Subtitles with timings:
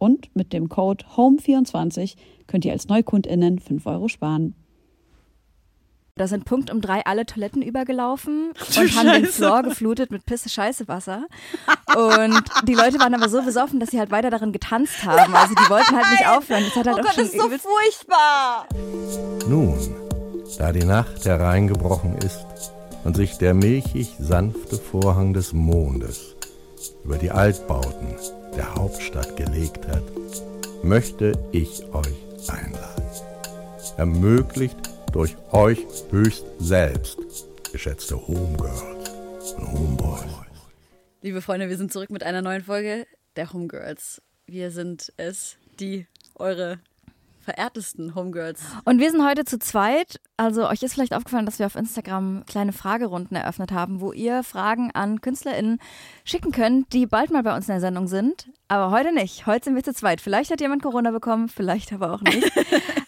[0.00, 4.54] Und mit dem Code HOME24 könnt ihr als NeukundInnen 5 Euro sparen.
[6.16, 11.26] Da sind Punkt um drei alle Toiletten übergelaufen und haben den Floor geflutet mit Pisse-Scheiße-Wasser.
[11.94, 15.34] Und die Leute waren aber so besoffen, dass sie halt weiter darin getanzt haben.
[15.34, 16.64] Also die wollten halt nicht aufhören.
[16.64, 18.66] Das hat halt oh auch Gott, schon das ist so furchtbar.
[19.48, 19.78] Nun,
[20.56, 22.46] da die Nacht hereingebrochen ist
[23.04, 26.36] und sich der milchig sanfte Vorhang des Mondes
[27.04, 28.16] über die Altbauten
[28.56, 30.02] der Hauptstadt gelegt hat,
[30.82, 33.04] möchte ich euch einladen.
[33.96, 34.78] Ermöglicht
[35.12, 37.18] durch euch höchst selbst,
[37.72, 40.20] geschätzte Homegirls und Homeboys.
[41.22, 43.06] Liebe Freunde, wir sind zurück mit einer neuen Folge
[43.36, 44.22] der Homegirls.
[44.46, 46.78] Wir sind es, die eure
[47.50, 48.60] verehrtesten Homegirls.
[48.84, 50.20] Und wir sind heute zu zweit.
[50.36, 54.44] Also euch ist vielleicht aufgefallen, dass wir auf Instagram kleine Fragerunden eröffnet haben, wo ihr
[54.44, 55.80] Fragen an KünstlerInnen
[56.24, 58.48] schicken könnt, die bald mal bei uns in der Sendung sind.
[58.68, 59.46] Aber heute nicht.
[59.46, 60.20] Heute sind wir zu zweit.
[60.20, 62.50] Vielleicht hat jemand Corona bekommen, vielleicht aber auch nicht.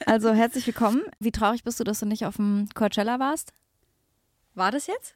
[0.04, 1.02] Also herzlich willkommen.
[1.20, 3.52] Wie traurig bist du, dass du nicht auf dem Coachella warst?
[4.54, 5.14] War das jetzt?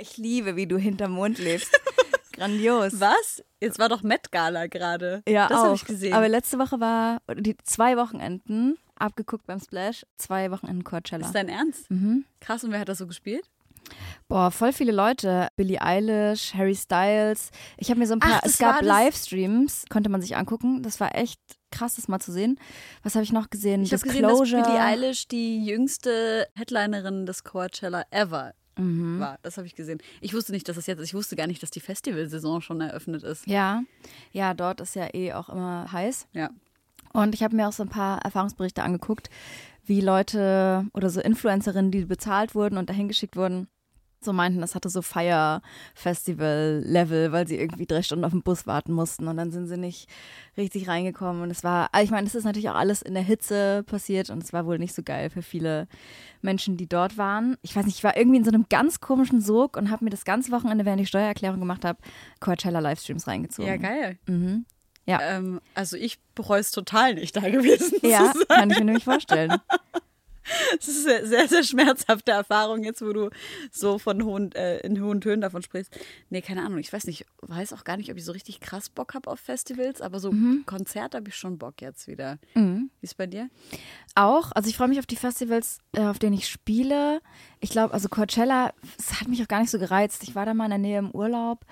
[0.00, 1.78] Ich liebe, wie du hinterm Mond lebst.
[2.38, 3.00] Grandios.
[3.00, 3.42] Was?
[3.60, 5.22] Jetzt war doch Met Gala gerade.
[5.28, 6.14] Ja, das habe ich gesehen.
[6.14, 11.26] Aber letzte Woche war, oder die zwei Wochenenden, abgeguckt beim Splash, zwei Wochenenden Coachella.
[11.26, 11.90] ist dein Ernst?
[11.90, 12.24] Mhm.
[12.40, 13.44] Krass, und wer hat das so gespielt?
[14.28, 15.48] Boah, voll viele Leute.
[15.56, 17.50] Billie Eilish, Harry Styles.
[17.78, 20.82] Ich habe mir so ein paar, Ach, es gab Livestreams, konnte man sich angucken.
[20.82, 21.40] Das war echt
[21.70, 22.58] krass, das mal zu sehen.
[23.02, 23.82] Was habe ich noch gesehen?
[23.82, 24.62] Ich habe gesehen, dass Disclosure.
[24.62, 29.20] Billie Eilish die jüngste Headlinerin des Coachella ever Mhm.
[29.20, 29.38] war.
[29.42, 30.00] Das habe ich gesehen.
[30.20, 31.08] Ich wusste nicht, dass das jetzt ist.
[31.08, 33.46] Ich wusste gar nicht, dass die Festivalsaison schon eröffnet ist.
[33.46, 33.82] Ja,
[34.32, 36.26] ja, dort ist ja eh auch immer heiß.
[36.32, 36.50] Ja.
[37.12, 39.30] Und ich habe mir auch so ein paar Erfahrungsberichte angeguckt,
[39.84, 43.68] wie Leute oder so Influencerinnen, die bezahlt wurden und dahin geschickt wurden,
[44.20, 48.92] so meinten, das hatte so Fire-Festival-Level, weil sie irgendwie drei Stunden auf den Bus warten
[48.92, 50.08] mussten und dann sind sie nicht
[50.56, 51.42] richtig reingekommen.
[51.42, 54.30] Und es war, also ich meine, es ist natürlich auch alles in der Hitze passiert
[54.30, 55.86] und es war wohl nicht so geil für viele
[56.42, 57.56] Menschen, die dort waren.
[57.62, 60.10] Ich weiß nicht, ich war irgendwie in so einem ganz komischen Sog und habe mir
[60.10, 61.98] das ganze Wochenende, während ich Steuererklärung gemacht habe,
[62.40, 63.68] Coachella-Livestreams reingezogen.
[63.68, 64.18] Ja, geil.
[64.26, 64.66] Mhm.
[65.06, 65.20] Ja.
[65.22, 68.46] Ähm, also ich bereue es total nicht, da gewesen Ja, zu sein.
[68.48, 69.60] kann ich mir nämlich vorstellen.
[70.76, 73.30] Das ist eine sehr, sehr schmerzhafte Erfahrung jetzt, wo du
[73.70, 75.96] so von hohen, äh, in hohen Tönen davon sprichst.
[76.30, 78.88] Nee, keine Ahnung, ich weiß nicht, weiß auch gar nicht, ob ich so richtig krass
[78.88, 80.32] Bock habe auf Festivals, aber so
[80.66, 82.38] Konzert habe ich schon Bock jetzt wieder.
[82.54, 82.90] Mhm.
[83.00, 83.48] Wie ist bei dir?
[84.14, 87.20] Auch, also ich freue mich auf die Festivals, äh, auf denen ich spiele.
[87.60, 90.22] Ich glaube, also Coachella, es hat mich auch gar nicht so gereizt.
[90.22, 91.64] Ich war da mal in der Nähe im Urlaub.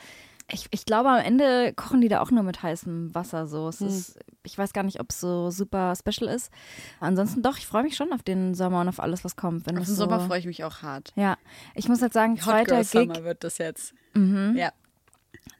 [0.52, 3.46] Ich, ich glaube, am Ende kochen die da auch nur mit heißem Wasser.
[3.48, 3.68] So.
[3.68, 6.52] Es ist, ich weiß gar nicht, ob es so super special ist.
[7.00, 9.66] Ansonsten doch, ich freue mich schon auf den Sommer und auf alles, was kommt.
[9.66, 11.12] Wenn Auf den so, Sommer freue ich mich auch hart.
[11.16, 11.36] Ja,
[11.74, 13.92] ich muss halt sagen, Hot zweiter Girl Gig, Summer wird das jetzt.
[14.14, 14.72] Ja.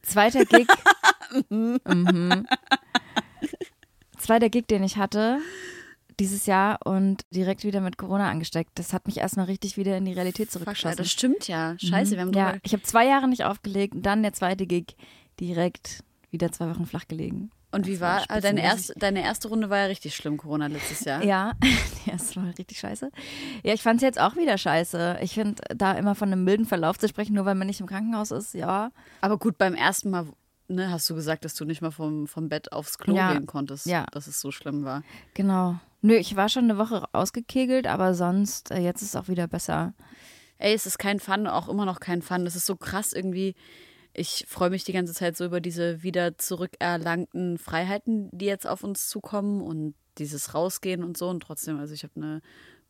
[0.02, 0.68] zweiter Gig,
[1.48, 2.46] mhm.
[4.18, 5.40] zweiter Gig, den ich hatte
[6.18, 8.70] dieses Jahr und direkt wieder mit Corona angesteckt.
[8.76, 10.96] Das hat mich erstmal richtig wieder in die Realität zurückgeschossen.
[10.96, 11.74] das stimmt ja.
[11.78, 14.96] Scheiße, wir haben ja, ich habe zwei Jahre nicht aufgelegt und dann der zweite Gig
[15.40, 17.50] direkt wieder zwei Wochen flach gelegen.
[17.72, 20.38] Und wie Das war, war äh, deine, erste, deine erste Runde war ja richtig schlimm,
[20.38, 21.22] Corona letztes Jahr.
[21.22, 21.52] Ja,
[22.06, 23.10] ja, es war richtig scheiße.
[23.64, 25.18] Ja, ich fand es jetzt auch wieder scheiße.
[25.20, 27.86] Ich finde, da immer von einem milden Verlauf zu sprechen, nur weil man nicht im
[27.86, 28.90] Krankenhaus ist, ja.
[29.20, 30.26] Aber gut, beim ersten Mal
[30.68, 33.32] ne, hast du gesagt, dass du nicht mal vom, vom Bett aufs Klo Ja.
[33.34, 34.06] gehen konntest, Ja.
[34.12, 35.02] dass es so schlimm war.
[35.34, 35.76] Genau.
[36.06, 39.48] Nö, ich war schon eine Woche ausgekegelt, aber sonst, äh, jetzt ist es auch wieder
[39.48, 39.92] besser.
[40.56, 42.44] Ey, es ist kein Fun, auch immer noch kein Fun.
[42.44, 43.56] Das ist so krass irgendwie.
[44.14, 48.84] Ich freue mich die ganze Zeit so über diese wieder zurückerlangten Freiheiten, die jetzt auf
[48.84, 51.28] uns zukommen und dieses Rausgehen und so.
[51.28, 52.40] Und trotzdem, also ich habe eine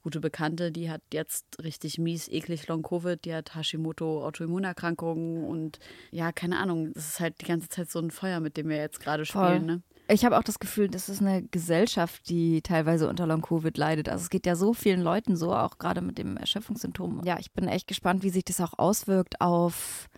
[0.02, 5.78] gute Bekannte, die hat jetzt richtig mies, eklig Long-Covid, die hat Hashimoto, Autoimmunerkrankungen und
[6.10, 6.92] ja, keine Ahnung.
[6.94, 9.64] Es ist halt die ganze Zeit so ein Feuer, mit dem wir jetzt gerade spielen,
[9.64, 9.82] ne?
[10.08, 14.08] Ich habe auch das Gefühl, das ist eine Gesellschaft, die teilweise unter Long-Covid leidet.
[14.08, 17.22] Also es geht ja so vielen Leuten so, auch gerade mit dem Erschöpfungssymptom.
[17.24, 20.08] Ja, ich bin echt gespannt, wie sich das auch auswirkt auf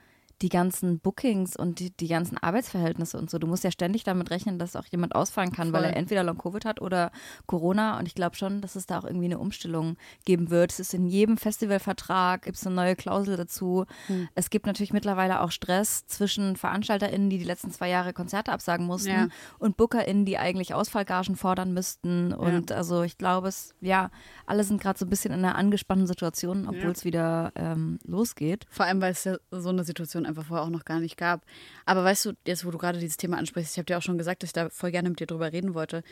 [0.42, 3.38] die ganzen Bookings und die, die ganzen Arbeitsverhältnisse und so.
[3.38, 5.80] Du musst ja ständig damit rechnen, dass auch jemand ausfallen kann, Voll.
[5.80, 7.10] weil er entweder Long-Covid hat oder
[7.46, 7.98] Corona.
[7.98, 10.72] Und ich glaube schon, dass es da auch irgendwie eine Umstellung geben wird.
[10.72, 13.84] Es ist in jedem Festivalvertrag, gibt es eine neue Klausel dazu.
[14.06, 14.28] Hm.
[14.34, 18.86] Es gibt natürlich mittlerweile auch Stress zwischen VeranstalterInnen, die die letzten zwei Jahre Konzerte absagen
[18.86, 19.28] mussten Ja.
[19.58, 22.32] und BookerInnen, die eigentlich Ausfallgagen fordern müssten.
[22.32, 24.10] Und also ich glaube, es, ja,
[24.46, 26.90] alle sind gerade so ein bisschen in einer angespannten Situation, obwohl Ja.
[26.90, 28.66] es wieder ähm, losgeht.
[28.70, 31.44] Vor allem, weil es ja so eine Situation einfach vorher auch noch gar nicht gab.
[31.86, 34.18] Aber weißt du, jetzt wo du gerade dieses Thema ansprichst, ich habe dir auch schon
[34.18, 36.02] gesagt, dass ich da voll gerne mit dir drüber reden wollte.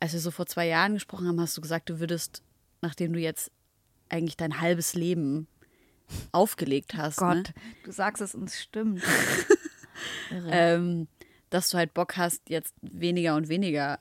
[0.00, 2.42] Als wir so vor zwei Jahren gesprochen haben, hast du gesagt, du würdest,
[2.82, 3.50] nachdem du jetzt
[4.08, 5.46] eigentlich dein halbes Leben
[6.32, 7.42] aufgelegt hast, ne?
[7.44, 7.52] Gott,
[7.84, 9.02] du sagst es und es stimmt.
[10.48, 11.08] Ähm,
[11.50, 13.98] dass du halt Bock hast, jetzt weniger und weniger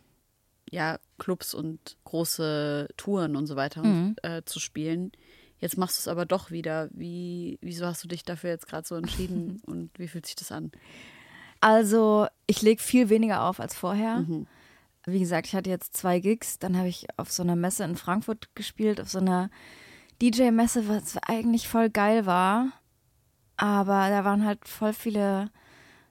[0.69, 4.15] ja, Clubs und große Touren und so weiter Mhm.
[4.23, 5.11] äh, zu spielen.
[5.59, 6.89] Jetzt machst du es aber doch wieder.
[6.91, 10.51] Wie, wieso hast du dich dafür jetzt gerade so entschieden und wie fühlt sich das
[10.51, 10.71] an?
[11.61, 14.19] Also, ich lege viel weniger auf als vorher.
[14.19, 14.47] Mhm.
[15.05, 16.59] Wie gesagt, ich hatte jetzt zwei Gigs.
[16.59, 19.49] Dann habe ich auf so einer Messe in Frankfurt gespielt, auf so einer
[20.21, 22.71] DJ-Messe, was eigentlich voll geil war.
[23.57, 25.49] Aber da waren halt voll viele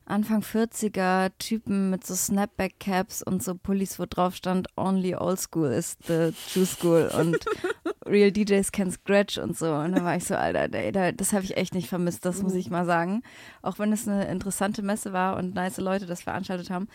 [0.06, 5.72] Anfang 40er Typen mit so Snapback-Caps und so Pullis, wo drauf stand, Only Old School
[5.72, 7.38] is the True School und
[8.06, 9.72] Real DJs can scratch und so.
[9.72, 12.42] Und da war ich so, Alter, ey, da, das habe ich echt nicht vermisst, das
[12.42, 13.22] muss ich mal sagen.
[13.62, 16.88] Auch wenn es eine interessante Messe war und nice Leute das veranstaltet haben.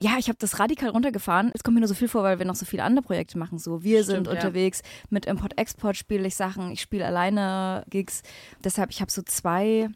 [0.00, 1.50] Ja, ich habe das radikal runtergefahren.
[1.54, 3.58] Es kommt mir nur so viel vor, weil wir noch so viele andere Projekte machen.
[3.58, 4.32] So, wir Stimmt, sind ja.
[4.32, 4.82] unterwegs.
[5.08, 6.70] Mit Import-Export spiele ich Sachen.
[6.70, 8.22] Ich spiele alleine Gigs.
[8.62, 9.88] Deshalb, ich habe so zwei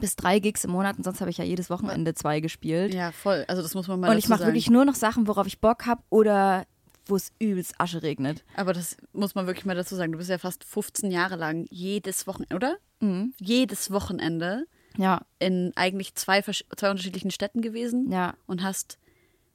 [0.00, 2.94] bis drei Gigs im Monat und sonst habe ich ja jedes Wochenende zwei gespielt.
[2.94, 3.44] Ja, voll.
[3.48, 5.86] Also das muss man mal und ich mache wirklich nur noch Sachen, worauf ich Bock
[5.86, 6.64] habe oder
[7.12, 8.42] wo es übelst Asche regnet.
[8.56, 10.12] Aber das muss man wirklich mal dazu sagen.
[10.12, 12.76] Du bist ja fast 15 Jahre lang jedes Wochenende, oder?
[13.00, 13.34] Mhm.
[13.38, 14.64] Jedes Wochenende
[14.96, 18.32] Ja, in eigentlich zwei, zwei unterschiedlichen Städten gewesen ja.
[18.46, 18.98] und hast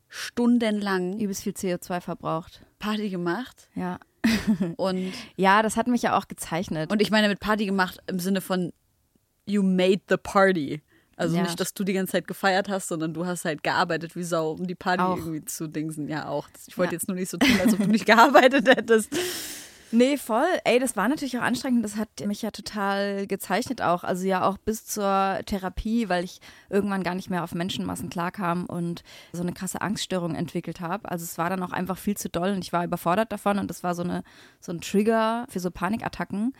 [0.07, 2.62] stundenlang Übelst viel CO2 verbraucht.
[2.80, 3.68] Party gemacht.
[3.75, 4.00] Ja.
[4.77, 6.92] Und, Ja, das hat mich ja auch gezeichnet.
[6.92, 8.71] und ich meine mit Party gemacht im Sinne von
[9.45, 10.81] you made the party.
[11.18, 11.42] Also Ja.
[11.44, 14.52] nicht, dass du die ganze Zeit gefeiert hast, sondern du hast halt gearbeitet wie Sau,
[14.52, 15.18] um die Party Auch.
[15.18, 16.08] irgendwie zu dingsen.
[16.08, 16.48] Ja, auch.
[16.68, 16.98] Ich wollte Ja.
[17.00, 18.06] jetzt nur nicht so tun, als ob du nicht
[18.54, 19.10] gearbeitet hättest.
[19.90, 20.46] Nee, voll.
[20.66, 21.84] Ey, das war natürlich auch anstrengend.
[21.86, 24.04] Das hat mich ja total gezeichnet auch.
[24.04, 28.66] Also ja auch bis zur Therapie, weil ich irgendwann gar nicht mehr auf Menschenmassen klarkam
[28.66, 31.10] und so eine krasse Angststörung entwickelt habe.
[31.10, 33.69] Also es war dann auch einfach viel zu doll und ich war überfordert davon und
[33.69, 34.24] das war so, eine,
[34.60, 36.54] so ein Trigger für so Panikattacken.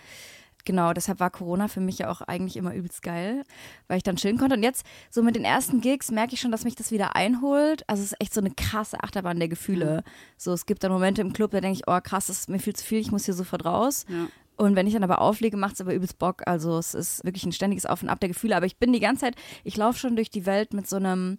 [0.68, 3.44] Genau, deshalb war Corona für mich ja auch eigentlich immer übelst geil,
[3.88, 4.58] weil ich dann chillen konnte.
[4.58, 7.86] Und jetzt, so mit den ersten Gigs, merke ich schon, dass mich das wieder einholt.
[7.88, 10.04] Also es ist echt so eine krasse Achterbahn der Gefühle.
[10.36, 12.60] So, es gibt dann Momente im Club, da denke ich, oh krass, das ist mir
[12.60, 14.06] viel zu viel, ich muss hier sofort raus.
[14.10, 14.28] Ja.
[14.58, 16.42] Und wenn ich dann aber auflege, macht es aber übelst Bock.
[16.46, 18.58] Also es ist wirklich ein ständiges Auf und Ab der Gefühle.
[18.58, 21.38] Aber ich bin die ganze Zeit, ich laufe schon durch die Welt mit so einem,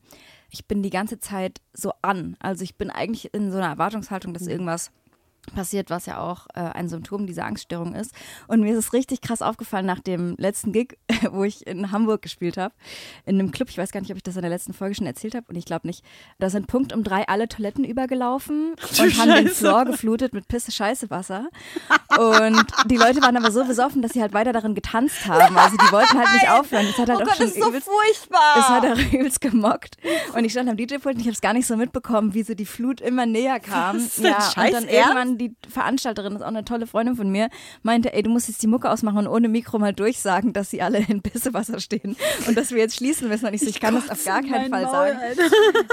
[0.49, 2.39] ich bin die ganze Zeit so an.
[2.41, 4.91] Also ich bin eigentlich in so einer Erwartungshaltung, dass irgendwas
[5.51, 8.13] passiert, was ja auch äh, ein Symptom dieser Angststörung ist.
[8.47, 10.99] Und mir ist es richtig krass aufgefallen nach dem letzten Gig,
[11.31, 12.75] wo ich in Hamburg gespielt habe,
[13.27, 13.69] in einem Club.
[13.71, 15.57] Ich weiß gar nicht, ob ich das in der letzten Folge schon erzählt habe und
[15.57, 16.05] ich glaube nicht.
[16.39, 19.49] Da sind Punkt um drei alle Toiletten übergelaufen und haben den.
[19.49, 21.49] Floor geflutet mit Pisse Scheiße Wasser.
[22.17, 25.57] Und die Leute waren aber so besoffen, dass sie halt weiter darin getanzt haben.
[25.57, 26.87] Also die wollten halt nicht aufhören.
[26.87, 28.57] Das hat halt auch schon übelst furchtbar.
[28.59, 29.97] es hat auch übelst gemockt.
[30.35, 32.55] Und ich stand am DJ-Pult und ich habe es gar nicht so mitbekommen, wie so
[32.55, 33.97] die Flut immer näher kam.
[33.97, 34.93] Ist ja, Scheiß und dann Ernst?
[34.93, 37.49] irgendwann die Veranstalterin, ist auch eine tolle Freundin von mir,
[37.83, 40.83] meinte, ey, du musst jetzt die Mucke ausmachen und ohne Mikro mal durchsagen, dass sie
[40.83, 42.17] alle in Bissewasser stehen
[42.47, 43.47] und dass wir jetzt schließen müssen.
[43.47, 45.19] Und ich so, ich kann das auf gar keinen Fall sagen.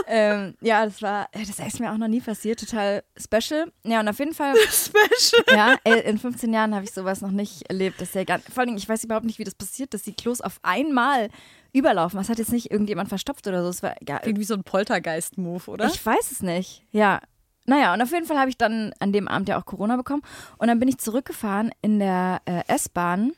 [0.07, 3.71] Ähm, ja, das war, das ist mir auch noch nie passiert, total special.
[3.83, 5.43] Ja, und auf jeden Fall Special.
[5.49, 7.99] ja, ey, in 15 Jahren habe ich sowas noch nicht erlebt.
[7.99, 10.03] Das ist ja gar, vor allen Dingen, ich weiß überhaupt nicht, wie das passiert, dass
[10.03, 11.29] die Klos auf einmal
[11.73, 12.17] überlaufen.
[12.17, 13.69] Das hat jetzt nicht irgendjemand verstopft oder so.
[13.69, 15.87] Es war, ja, Klingt wie so ein Poltergeist-Move, oder?
[15.87, 16.83] ich weiß es nicht.
[16.91, 17.21] Ja.
[17.65, 20.21] Naja, und auf jeden Fall habe ich dann an dem Abend ja auch Corona bekommen.
[20.57, 23.31] Und dann bin ich zurückgefahren in der äh, S-Bahn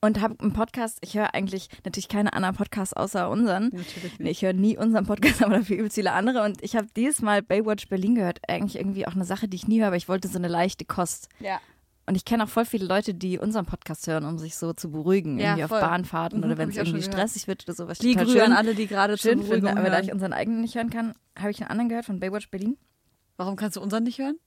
[0.00, 0.98] und habe einen Podcast.
[1.00, 3.70] Ich höre eigentlich natürlich keine anderen Podcasts außer unseren.
[3.72, 6.42] Natürlich Nee, ich höre nie unseren Podcast, aber dafür übelst viele andere.
[6.42, 8.40] Und ich habe dieses Mal Baywatch Berlin gehört.
[8.48, 10.84] Eigentlich irgendwie auch eine Sache, die ich nie höre, aber ich wollte so eine leichte
[10.84, 11.28] Kost.
[11.40, 11.60] Ja.
[12.06, 14.90] Und ich kenne auch voll viele Leute, die unseren Podcast hören, um sich so zu
[14.90, 15.38] beruhigen.
[15.38, 15.80] Ja, irgendwie voll.
[15.80, 17.88] auf Bahnfahrten Mhm, oder wenn es irgendwie stressig wird oder so.
[17.88, 19.60] Was ich Die schön, alle, die gerade schön finde.
[19.60, 22.20] Beruhigung Aber da ich unseren eigenen nicht hören kann, habe ich einen anderen gehört von
[22.20, 22.76] Baywatch Berlin.
[23.36, 24.38] Warum kannst du unseren nicht hören?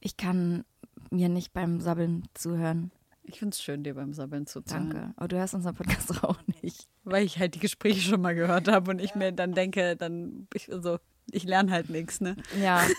[0.00, 0.64] Ich kann
[1.10, 2.90] mir nicht beim Sabbeln zuhören.
[3.22, 4.90] Ich finde es schön, dir beim Sabbeln zuzuhören.
[4.90, 5.12] Danke.
[5.16, 6.86] Aber du hörst unseren Podcast auch nicht.
[7.04, 10.46] Weil ich halt die Gespräche schon mal gehört habe und ich mir dann denke, dann
[10.54, 10.98] ich so,
[11.30, 12.36] Ich lerne halt nichts, ne?
[12.60, 12.86] Ja.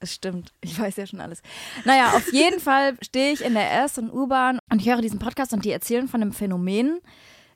[0.00, 0.52] Das stimmt.
[0.60, 1.40] Ich weiß ja schon alles.
[1.86, 5.18] Naja, auf jeden Fall stehe ich in der S- und U-Bahn und ich höre diesen
[5.18, 6.98] Podcast und die erzählen von einem Phänomen.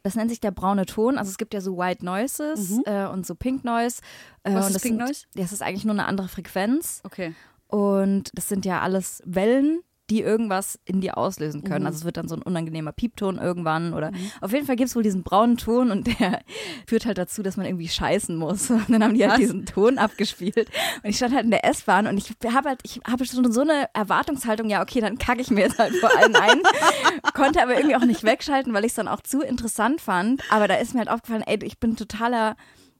[0.02, 1.18] Das nennt sich der braune Ton.
[1.18, 2.82] Also es gibt ja so White Noises Mhm.
[2.86, 4.00] äh, und so Pink Noise.
[4.44, 5.26] Äh, Was und ist das Pink sind, Noise?
[5.34, 7.00] Das ist eigentlich nur eine andere Frequenz.
[7.04, 7.34] Okay.
[7.66, 11.80] Und das sind ja alles Wellen, die irgendwas in dir auslösen können.
[11.80, 11.86] Mhm.
[11.86, 14.10] Also es wird dann so ein unangenehmer Piepton irgendwann oder
[14.40, 16.40] auf jeden Fall gibt es wohl diesen braunen Ton und der
[16.86, 18.70] führt halt dazu, dass man irgendwie scheißen muss.
[18.88, 19.38] Und dann haben die halt Was?
[19.40, 20.70] diesen Ton abgespielt.
[21.02, 23.60] Und ich stand halt in der S-Bahn und ich habe halt, ich habe schon so
[23.60, 26.62] eine Erwartungshaltung, ja, okay, dann kacke ich mir jetzt halt vor allen ein.
[27.34, 30.42] Konnte aber irgendwie auch nicht wegschalten, weil ich es dann auch zu interessant fand.
[30.50, 32.56] Aber da ist mir halt aufgefallen, ey, ich bin totaler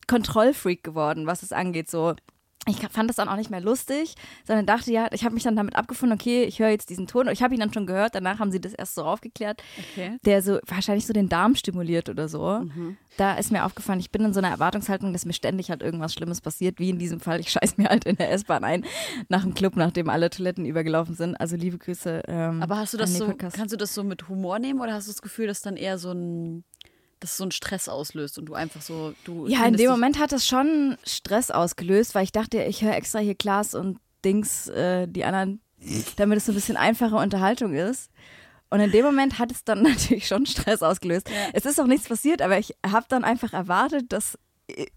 [0.07, 1.91] Kontrollfreak geworden, was es angeht.
[1.91, 2.15] So,
[2.67, 4.15] ich fand das dann auch nicht mehr lustig,
[4.47, 7.27] sondern dachte, ja, ich habe mich dann damit abgefunden, okay, ich höre jetzt diesen Ton.
[7.27, 9.63] Und ich habe ihn dann schon gehört, danach haben sie das erst so aufgeklärt,
[9.93, 10.19] Okay.
[10.27, 12.67] der so wahrscheinlich so den Darm stimuliert oder so.
[13.17, 16.13] Da ist mir aufgefallen, ich bin in so einer Erwartungshaltung, dass mir ständig halt irgendwas
[16.13, 18.85] Schlimmes passiert, wie in diesem Fall, ich scheiß mir halt in der S-Bahn ein,
[19.29, 21.37] nach dem Club, nachdem alle Toiletten übergelaufen sind.
[21.41, 22.23] Also liebe Grüße.
[22.29, 25.09] Ähm, Aber hast du das so, kannst du das so mit Humor nehmen oder hast
[25.09, 26.65] du das Gefühl, dass dann eher so ein,
[27.21, 30.19] dass es so einen Stress auslöst und du einfach so, du Ja, in dem Moment
[30.19, 34.69] hat es schon Stress ausgelöst, weil ich dachte, ich höre extra hier Klaas und Dings,
[34.69, 35.61] äh, die anderen,
[36.17, 38.11] damit es so ein bisschen einfache Unterhaltung ist.
[38.71, 41.31] Und in dem Moment hat es dann natürlich schon Stress ausgelöst.
[41.53, 44.39] Es ist auch nichts passiert, aber ich habe dann einfach erwartet, dass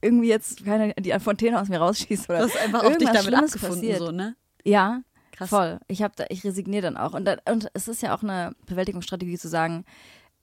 [0.01, 3.23] irgendwie jetzt keine, die Fontäne aus mir rausschießt oder Du hast einfach auf dich damit
[3.23, 3.99] Schlimmes abgefunden, passiert.
[3.99, 4.35] so, ne?
[4.65, 5.01] Ja,
[5.31, 5.49] Krass.
[5.49, 5.79] voll.
[5.87, 7.13] Ich habe da, ich resigniere dann auch.
[7.13, 9.85] Und, dann, und es ist ja auch eine Bewältigungsstrategie zu sagen,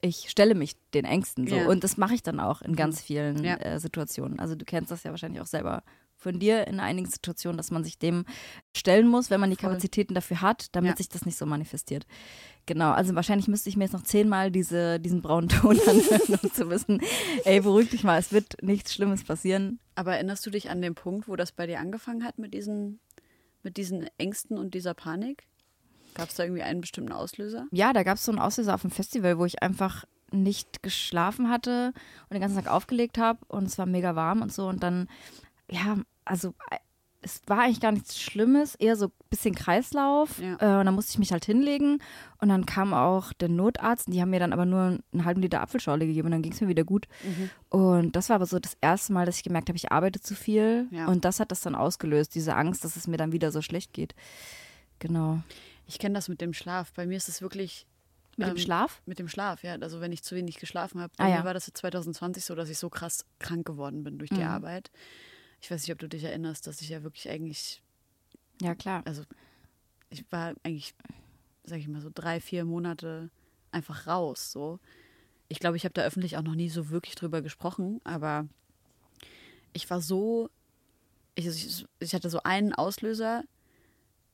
[0.00, 1.56] ich stelle mich den Ängsten so.
[1.56, 1.66] Ja.
[1.68, 3.56] Und das mache ich dann auch in ganz vielen Ja.
[3.56, 4.38] äh, Situationen.
[4.38, 5.82] Also du kennst das ja wahrscheinlich auch selber
[6.16, 8.24] von dir in einigen Situationen, dass man sich dem
[8.76, 9.70] stellen muss, wenn man die Voll.
[9.70, 10.96] Kapazitäten dafür hat, damit Ja.
[10.96, 12.06] sich das nicht so manifestiert.
[12.66, 16.52] Genau, also wahrscheinlich müsste ich mir jetzt noch zehnmal diese, diesen braunen Ton anhören, um
[16.52, 17.00] zu wissen,
[17.44, 19.78] ey, beruhig dich mal, es wird nichts Schlimmes passieren.
[19.94, 22.98] Aber erinnerst du dich an den Punkt, wo das bei dir angefangen hat mit diesen,
[23.62, 25.44] mit diesen Ängsten und dieser Panik?
[26.18, 27.66] Gab es da irgendwie einen bestimmten Auslöser?
[27.70, 31.48] Ja, da gab es so einen Auslöser auf dem Festival, wo ich einfach nicht geschlafen
[31.48, 31.92] hatte
[32.28, 35.08] und den ganzen Tag aufgelegt habe und es war mega warm und so und dann,
[35.70, 35.96] ja,
[36.26, 36.76] also äh,
[37.22, 40.52] es war eigentlich gar nichts Schlimmes, eher so ein bisschen Kreislauf Ja.
[40.60, 42.00] äh, und dann musste ich mich halt hinlegen
[42.40, 45.40] und dann kam auch der Notarzt und die haben mir dann aber nur einen halben
[45.40, 47.08] Liter Apfelschorle gegeben und dann ging es mir wieder gut
[47.70, 50.34] und das war aber so das erste Mal, dass ich gemerkt habe, ich arbeite zu
[50.34, 51.06] viel Ja.
[51.06, 53.92] und das hat das dann ausgelöst, diese Angst, dass es mir dann wieder so schlecht
[53.94, 54.14] geht.
[54.98, 55.40] Genau.
[55.88, 56.92] Ich kenne das mit dem Schlaf.
[56.92, 57.86] Bei mir ist es wirklich
[58.36, 59.02] Mit dem Ähm, Schlaf?
[59.06, 59.74] mit dem Schlaf, ja.
[59.80, 61.12] Also wenn ich zu wenig geschlafen habe.
[61.16, 61.44] Bei Ah, mir ja.
[61.44, 64.48] war das jetzt 2020 so, dass ich so krass krank geworden bin durch die Mhm.
[64.48, 64.92] Arbeit.
[65.60, 67.82] Ich weiß nicht, ob du dich erinnerst, dass ich ja wirklich eigentlich,
[68.62, 69.02] Ja, klar.
[69.06, 69.24] also
[70.10, 70.94] ich war eigentlich,
[71.64, 73.30] sag ich mal so drei, vier Monate
[73.72, 74.52] einfach raus.
[74.52, 74.78] So,
[75.48, 78.46] ich glaube, ich habe da öffentlich auch noch nie so wirklich drüber gesprochen, aber
[79.72, 80.48] ich war so,
[81.34, 83.42] ich, ich, ich hatte so einen Auslöser.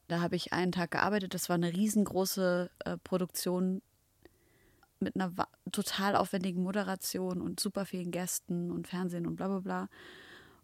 [0.08, 1.34] Da habe ich einen Tag gearbeitet.
[1.34, 3.82] Das war eine riesengroße äh, Produktion
[5.00, 5.32] mit einer
[5.72, 9.88] total aufwendigen Moderation und super vielen Gästen und Fernsehen und bla bla bla.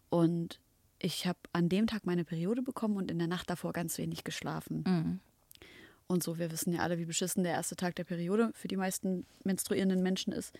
[0.09, 0.59] Und
[0.99, 4.23] ich habe an dem Tag meine Periode bekommen und in der Nacht davor ganz wenig
[4.23, 4.83] geschlafen.
[4.85, 5.19] Mhm.
[6.07, 8.75] Und so, wir wissen ja alle, wie beschissen der erste Tag der Periode für die
[8.75, 10.53] meisten menstruierenden Menschen ist.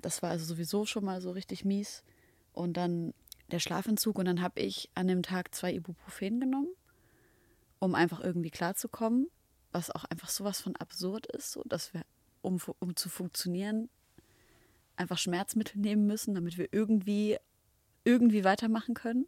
[0.00, 2.04] Das war also sowieso schon mal so richtig mies.
[2.52, 3.12] Und dann
[3.50, 6.68] der Schlafentzug und dann habe ich an dem Tag zwei Ibuprofen genommen,
[7.82, 9.26] um einfach irgendwie klarzukommen,
[9.72, 12.02] was auch einfach sowas von absurd ist, so dass wir,
[12.40, 13.90] um, um zu funktionieren,
[14.94, 17.38] einfach Schmerzmittel nehmen müssen, damit wir irgendwie,
[18.04, 19.26] irgendwie weitermachen können.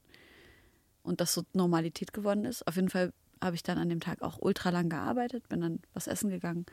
[1.02, 2.64] Und das so Normalität geworden ist.
[2.68, 5.80] Auf jeden Fall habe ich dann an dem Tag auch ultra lang gearbeitet, bin dann
[5.92, 6.64] was essen gegangen,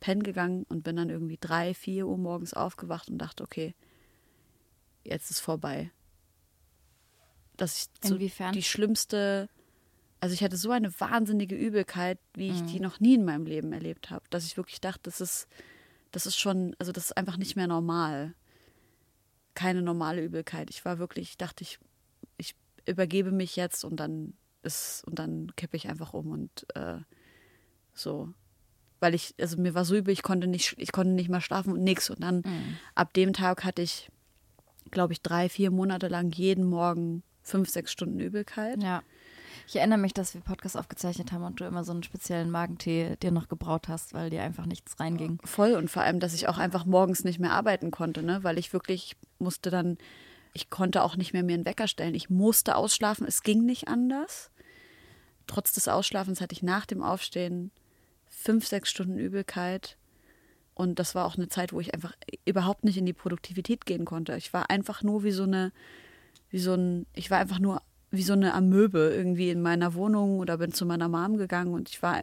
[0.00, 3.76] pennen gegangen und bin dann irgendwie drei, vier Uhr morgens aufgewacht und dachte, okay,
[5.04, 5.92] jetzt ist vorbei.
[7.56, 9.48] Dass ich so die schlimmste,
[10.20, 12.66] also ich hatte so eine wahnsinnige Übelkeit, wie ich Mhm.
[12.66, 15.46] die noch nie in meinem Leben erlebt habe, dass ich wirklich dachte, das ist,
[16.12, 18.34] das ist schon, also das ist einfach nicht mehr normal.
[19.54, 20.70] Keine normale Übelkeit.
[20.70, 21.78] Ich war wirklich, ich dachte, ich,
[22.36, 22.54] ich
[22.86, 26.98] übergebe mich jetzt und dann ist, und dann kippe ich einfach um und äh,
[27.94, 28.32] so.
[29.00, 31.72] Weil ich, also mir war so übel, ich konnte nicht, ich konnte nicht mehr schlafen
[31.72, 32.10] und nix.
[32.10, 32.78] Und dann Mhm.
[32.94, 34.10] ab dem Tag hatte ich,
[34.90, 38.82] glaube ich, drei, vier Monate lang jeden Morgen fünf, sechs Stunden Übelkeit.
[38.82, 39.02] Ja.
[39.68, 43.16] Ich erinnere mich, dass wir Podcast aufgezeichnet haben und du immer so einen speziellen Magentee
[43.16, 45.38] dir noch gebraut hast, weil dir einfach nichts reinging.
[45.44, 48.42] Voll und vor allem, dass ich auch einfach morgens nicht mehr arbeiten konnte, ne?
[48.42, 49.98] weil ich wirklich musste dann,
[50.54, 52.14] ich konnte auch nicht mehr mir einen Wecker stellen.
[52.14, 54.50] Ich musste ausschlafen, es ging nicht anders.
[55.46, 57.70] Trotz des Ausschlafens hatte ich nach dem Aufstehen
[58.26, 59.98] fünf, sechs Stunden Übelkeit.
[60.72, 64.06] Und das war auch eine Zeit, wo ich einfach überhaupt nicht in die Produktivität gehen
[64.06, 64.34] konnte.
[64.38, 65.72] Ich war einfach nur wie so eine,
[66.48, 70.38] wie so ein, ich war einfach nur wie so eine Amöbe irgendwie in meiner Wohnung
[70.38, 72.22] oder bin zu meiner Mom gegangen und ich war,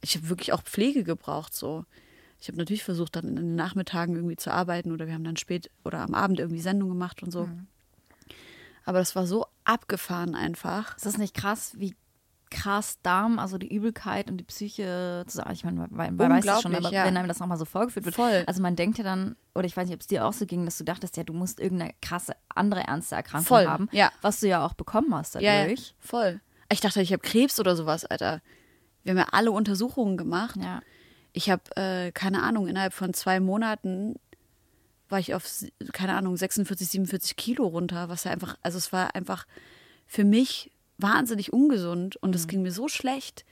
[0.00, 1.84] ich habe wirklich auch Pflege gebraucht so.
[2.40, 5.36] Ich habe natürlich versucht, dann in den Nachmittagen irgendwie zu arbeiten oder wir haben dann
[5.36, 7.46] spät oder am Abend irgendwie Sendung gemacht und so.
[7.46, 7.66] Mhm.
[8.84, 10.96] Aber das war so abgefahren einfach.
[10.96, 11.94] Ist das nicht krass, wie
[12.50, 15.52] krass Darm, also die Übelkeit und die Psyche zusammen.
[15.52, 17.04] Ich meine, man, man weiß es schon, aber ja.
[17.04, 18.16] wenn einem das nochmal so vorgeführt wird.
[18.16, 18.44] Voll.
[18.46, 20.64] Also man denkt ja dann, oder ich weiß nicht, ob es dir auch so ging,
[20.64, 23.88] dass du dachtest, ja, du musst irgendeine krasse andere ernste Erkrankung Voll, haben.
[23.92, 24.10] ja.
[24.20, 25.46] Was du ja auch bekommen hast dadurch.
[25.46, 26.40] Ja, ja, voll.
[26.72, 28.40] Ich dachte, ich habe Krebs oder sowas, Alter.
[29.02, 30.56] Wir haben ja alle Untersuchungen gemacht.
[30.56, 30.80] Ja.
[31.32, 34.16] Ich habe, äh, keine Ahnung, innerhalb von zwei Monaten
[35.08, 35.44] war ich auf,
[35.92, 39.46] keine Ahnung, 46, 47 Kilo runter, was ja einfach, also es war einfach
[40.06, 40.70] für mich
[41.02, 43.44] wahnsinnig ungesund und es ging mir so schlecht.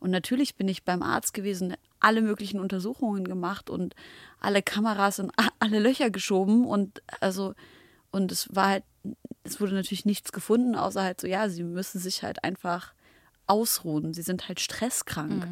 [0.00, 3.94] Und natürlich bin ich beim Arzt gewesen, alle möglichen Untersuchungen gemacht und
[4.38, 7.54] alle Kameras in a- alle Löcher geschoben und also
[8.10, 8.84] und es war halt,
[9.42, 12.94] es wurde natürlich nichts gefunden, außer halt so, ja, sie müssen sich halt einfach
[13.46, 14.14] ausruhen.
[14.14, 15.44] Sie sind halt stresskrank.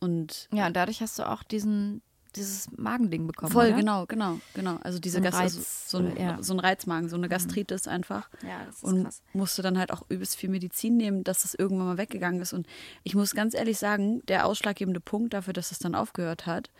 [0.00, 3.52] Und Ja, und dadurch hast du auch diesen, dieses Magending bekommen.
[3.52, 3.76] voll, oder?
[3.76, 4.76] genau, genau, genau.
[4.82, 6.42] Also diese So ein Gas- also Reiz, so, ein, oder- ja.
[6.42, 8.28] so ein Reizmagen, so eine Gastritis einfach.
[8.42, 9.22] Ja, das ist und krass.
[9.32, 12.52] musste dann halt auch übelst viel Medizin nehmen, dass das irgendwann mal weggegangen ist.
[12.52, 12.66] Und
[13.04, 16.70] ich muss ganz ehrlich sagen, der ausschlaggebende Punkt dafür, dass es dann aufgehört hat,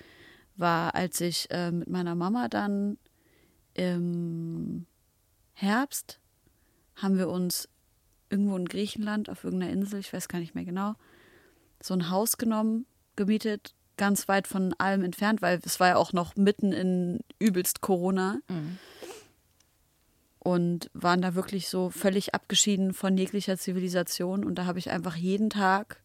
[0.56, 2.98] war, als ich äh, mit meiner Mama dann
[3.74, 4.86] im
[5.54, 6.18] Herbst
[6.96, 7.68] haben wir uns
[8.28, 10.94] irgendwo in Griechenland auf irgendeiner Insel, ich weiß gar nicht mehr genau,
[11.82, 16.14] so ein Haus genommen, gemietet, ganz weit von allem entfernt, weil es war ja auch
[16.14, 18.40] noch mitten in übelst Corona
[20.38, 24.42] und waren da wirklich so völlig abgeschieden von jeglicher Zivilisation.
[24.42, 26.00] Und da habe ich einfach jeden Tag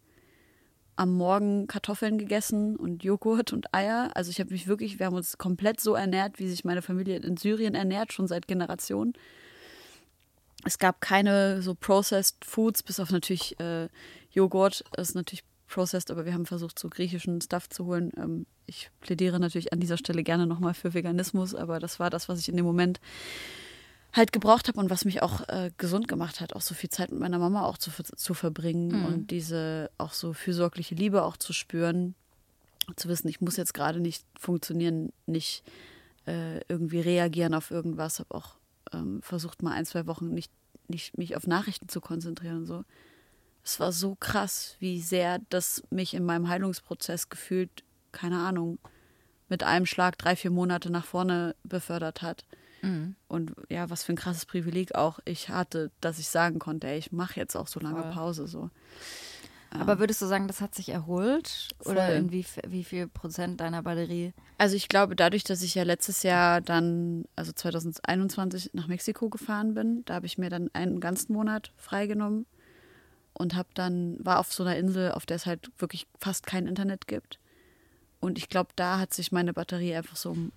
[0.98, 4.12] am Morgen Kartoffeln gegessen und Joghurt und Eier.
[4.14, 7.18] Also ich habe mich wirklich, wir haben uns komplett so ernährt, wie sich meine Familie
[7.20, 9.14] in Syrien ernährt, schon seit Generationen.
[10.66, 13.88] Es gab keine so processed Foods, bis auf natürlich äh,
[14.32, 15.46] Joghurt ist natürlich
[15.76, 18.12] processed, aber wir haben versucht, so griechischen Stuff zu holen.
[18.16, 22.30] Ähm, ich plädiere natürlich an dieser Stelle gerne nochmal für Veganismus, aber das war das,
[22.30, 23.02] was ich in dem Moment
[24.14, 27.12] halt gebraucht habe und was mich auch äh, gesund gemacht hat, auch so viel Zeit
[27.12, 31.52] mit meiner Mama auch zu, zu verbringen und diese auch so fürsorgliche Liebe auch zu
[31.52, 32.16] spüren,
[32.96, 35.62] zu wissen, ich muss jetzt gerade nicht funktionieren, nicht
[36.26, 38.56] äh, irgendwie reagieren auf irgendwas, habe auch
[38.94, 40.54] ähm, versucht mal ein, zwei Wochen nicht,
[40.88, 42.86] nicht mich auf Nachrichten zu konzentrieren und so.
[43.66, 48.78] Es war so krass, wie sehr das mich in meinem Heilungsprozess gefühlt, keine Ahnung,
[49.50, 52.46] mit einem Schlag drei, vier Monate nach vorne befördert hat.
[53.28, 57.00] Und ja, was für ein krasses Privileg auch ich hatte, dass ich sagen konnte, ey,
[57.00, 58.12] ich mache jetzt auch so lange Voll.
[58.12, 58.48] Pause.
[58.48, 58.70] So.
[59.72, 61.70] Aber würdest du sagen, das hat sich erholt?
[61.80, 62.16] Oder Voll.
[62.16, 64.34] in wie, wie viel Prozent deiner Batterie?
[64.60, 69.74] Also ich glaube, dadurch, dass ich ja letztes Jahr dann, also 2021 nach Mexiko gefahren
[69.74, 72.46] bin, da habe ich mir dann einen ganzen Monat freigenommen
[73.38, 76.68] und habe dann, war auf so einer Insel, auf der es halt wirklich fast kein
[76.68, 77.40] Internet gibt.
[78.20, 80.52] Und ich glaube, da hat sich meine Batterie einfach so um,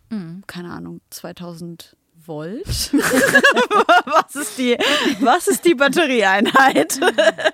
[0.46, 2.66] keine Ahnung, 2000 Volt.
[2.92, 4.76] was, ist die,
[5.20, 6.98] was ist die Batterieeinheit?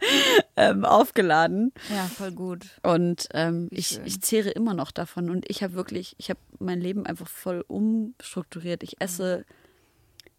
[0.57, 1.73] ähm, aufgeladen.
[1.91, 2.67] Ja, voll gut.
[2.83, 5.31] Und ähm, ich, ich zehre immer noch davon.
[5.31, 8.83] Und ich habe wirklich, ich habe mein Leben einfach voll umstrukturiert.
[8.83, 9.45] Ich esse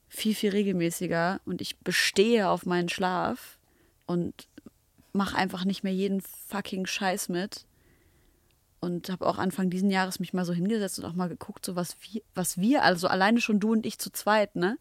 [0.07, 3.59] viel, viel regelmäßiger und ich bestehe auf meinen Schlaf
[4.05, 4.47] und
[5.15, 7.65] mache einfach nicht mehr jeden fucking Scheiß mit.
[8.81, 11.75] Und habe auch Anfang diesen Jahres mich mal so hingesetzt und auch mal geguckt, so
[11.75, 14.77] was wir, was wir, also alleine schon du und ich zu zweit, ne,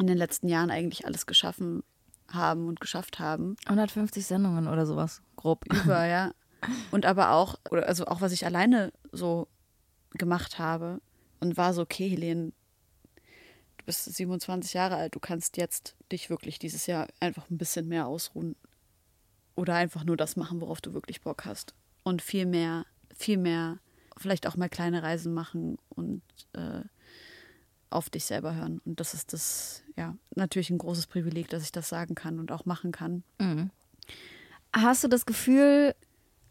[0.00, 1.84] in den letzten Jahren eigentlich alles geschaffen
[2.26, 3.56] haben und geschafft haben.
[3.66, 5.64] 150 Sendungen oder sowas, grob.
[5.72, 6.32] Über, ja.
[6.90, 9.46] Und aber auch, oder also auch was ich alleine so
[10.12, 11.00] gemacht habe
[11.38, 12.52] und war so, okay, Helene,
[13.78, 17.86] du bist 27 Jahre alt, du kannst jetzt dich wirklich dieses Jahr einfach ein bisschen
[17.86, 18.56] mehr ausruhen.
[19.60, 21.74] Oder einfach nur das machen, worauf du wirklich Bock hast.
[22.02, 23.76] Und viel mehr, viel mehr,
[24.16, 26.22] vielleicht auch mal kleine Reisen machen und
[26.54, 26.80] äh,
[27.90, 28.80] auf dich selber hören.
[28.86, 32.52] Und das ist das, ja, natürlich ein großes Privileg, dass ich das sagen kann und
[32.52, 33.22] auch machen kann.
[34.72, 35.94] Hast du das Gefühl,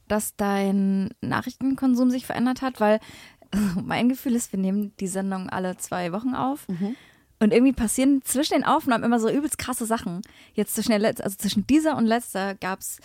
[0.08, 2.80] dass dein Nachrichtenkonsum sich verändert hat?
[2.80, 3.00] Weil
[3.50, 6.68] also mein Gefühl ist, wir nehmen die Sendung alle zwei Wochen auf.
[7.42, 10.22] Und irgendwie passieren zwischen den Aufnahmen immer so übelst krasse Sachen.
[10.56, 13.00] Jetzt zwischen, der Letz also zwischen dieser und letzter gab es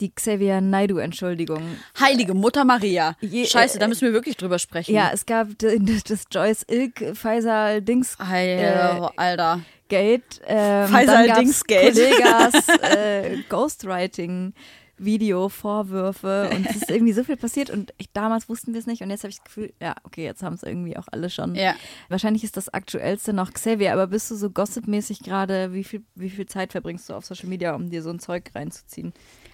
[0.00, 1.62] die Xavier Naidu-Entschuldigung.
[2.00, 3.14] Heilige Mutter Maria.
[3.20, 4.94] Je- Scheiße, da äh, müssen wir wirklich drüber sprechen.
[4.94, 9.60] Ja, es gab das Joyce Ilk Faisal Dings Alter, Alter.
[9.88, 10.40] Gate.
[10.46, 11.92] Ähm, Faisal gab's Dings Gate.
[11.94, 14.54] Kollegas äh, Ghostwriting
[14.98, 19.02] Video-Vorwürfe und es ist irgendwie so viel passiert und ich, damals wussten wir es nicht
[19.02, 21.54] und jetzt habe ich das Gefühl, ja, okay, jetzt haben es irgendwie auch alle schon.
[21.54, 21.74] Ja.
[22.08, 26.30] Wahrscheinlich ist das aktuellste noch Xavier, aber bist du so gossipmäßig gerade, wie viel, wie
[26.30, 29.12] viel Zeit verbringst du auf Social Media, um dir so ein Zeug reinzuziehen?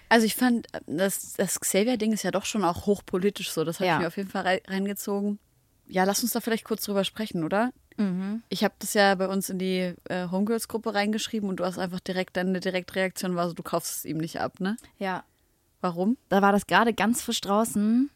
[0.09, 3.63] Also ich fand, das, das Xavier-Ding ist ja doch schon auch hochpolitisch so.
[3.63, 3.95] Das habe Ja.
[3.95, 5.39] ich mir auf jeden Fall rei- reingezogen.
[5.87, 7.71] Ja, lass uns da vielleicht kurz drüber sprechen, oder?
[7.97, 8.43] Mhm.
[8.49, 11.99] Ich habe das ja bei uns in die äh, Homegirls-Gruppe reingeschrieben und du hast einfach
[12.01, 14.77] direkt, deine Direktreaktion war so, du kaufst es ihm nicht ab, ne?
[14.99, 15.23] Ja,
[15.85, 16.17] Warum?
[16.29, 18.09] da war das gerade ganz frisch draußen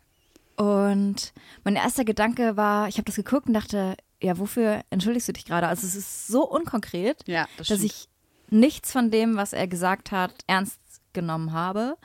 [0.55, 5.33] und mein erster Gedanke war, ich habe das geguckt und dachte, ja, wofür entschuldigst du
[5.33, 5.67] dich gerade?
[5.67, 8.09] Also es ist so unkonkret, Ja, das dass ich
[8.49, 10.79] nichts von dem, was er gesagt hat, ernst
[11.13, 11.95] genommen habe.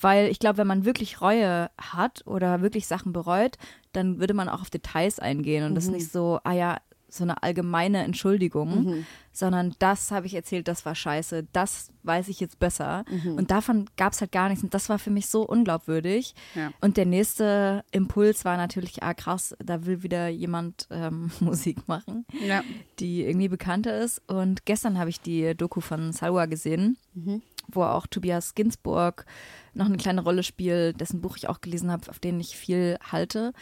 [0.00, 3.56] Weil ich glaube, wenn man wirklich Reue hat oder wirklich Sachen bereut,
[3.92, 6.76] dann würde man auch auf Details eingehen und das nicht so, ah ja,
[7.10, 12.40] so eine allgemeine Entschuldigung, sondern das habe ich erzählt, das war scheiße, das weiß ich
[12.40, 13.04] jetzt besser.
[13.36, 14.62] Und davon gab es halt gar nichts.
[14.64, 16.34] Und das war für mich so unglaubwürdig.
[16.54, 16.70] Ja.
[16.80, 22.26] Und der nächste Impuls war natürlich, ah krass, da will wieder jemand ähm, Musik machen
[22.46, 22.62] Ja.
[22.98, 24.20] die irgendwie bekannter ist.
[24.26, 26.98] Und gestern habe ich die Doku von Salwa gesehen,
[27.68, 29.24] wo auch Tobias Ginsburg
[29.78, 32.98] noch eine kleine Rolle spielt, dessen Buch ich auch gelesen habe, auf den ich viel
[33.10, 33.52] halte.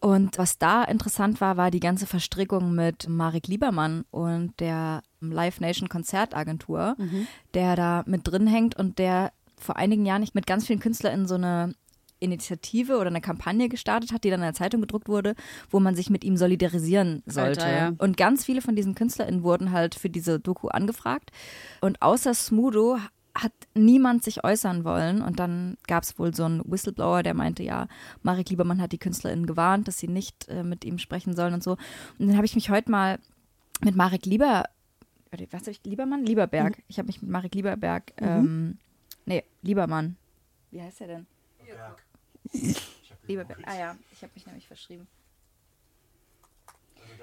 [0.00, 5.60] Und was da interessant war, war die ganze Verstrickung mit Marek Liebermann und der Live
[5.60, 6.96] Nation Konzertagentur,
[7.54, 11.26] der da mit drin hängt und der vor einigen Jahren nicht mit ganz vielen KünstlerInnen
[11.26, 11.74] so eine
[12.20, 15.34] Initiative oder eine Kampagne gestartet hat, die dann in der Zeitung gedruckt wurde,
[15.70, 17.64] wo man sich mit ihm solidarisieren sollte.
[17.64, 17.92] Alter, ja.
[17.98, 21.30] Und ganz viele von diesen KünstlerInnen wurden halt für diese Doku angefragt.
[21.80, 22.98] Und außer Smudo
[23.34, 25.22] hat niemand sich äußern wollen.
[25.22, 27.88] Und dann gab es wohl so einen Whistleblower, der meinte, ja,
[28.22, 31.62] Marek Liebermann hat die KünstlerInnen gewarnt, dass sie nicht äh, mit ihm sprechen sollen und
[31.62, 31.72] so.
[32.18, 33.18] Und dann habe ich mich heute mal
[33.82, 34.64] mit Marek Lieber,
[35.30, 36.24] warte, was habe ich, Liebermann?
[36.24, 36.82] Lieberberg.
[36.88, 38.78] Ich habe mich mit Marek Lieberberg, ähm,
[39.26, 40.16] nee, Liebermann.
[40.70, 41.26] Wie heißt er denn?
[43.26, 43.58] Lieberberg.
[43.66, 45.06] Ah ja, ich habe mich nämlich verschrieben.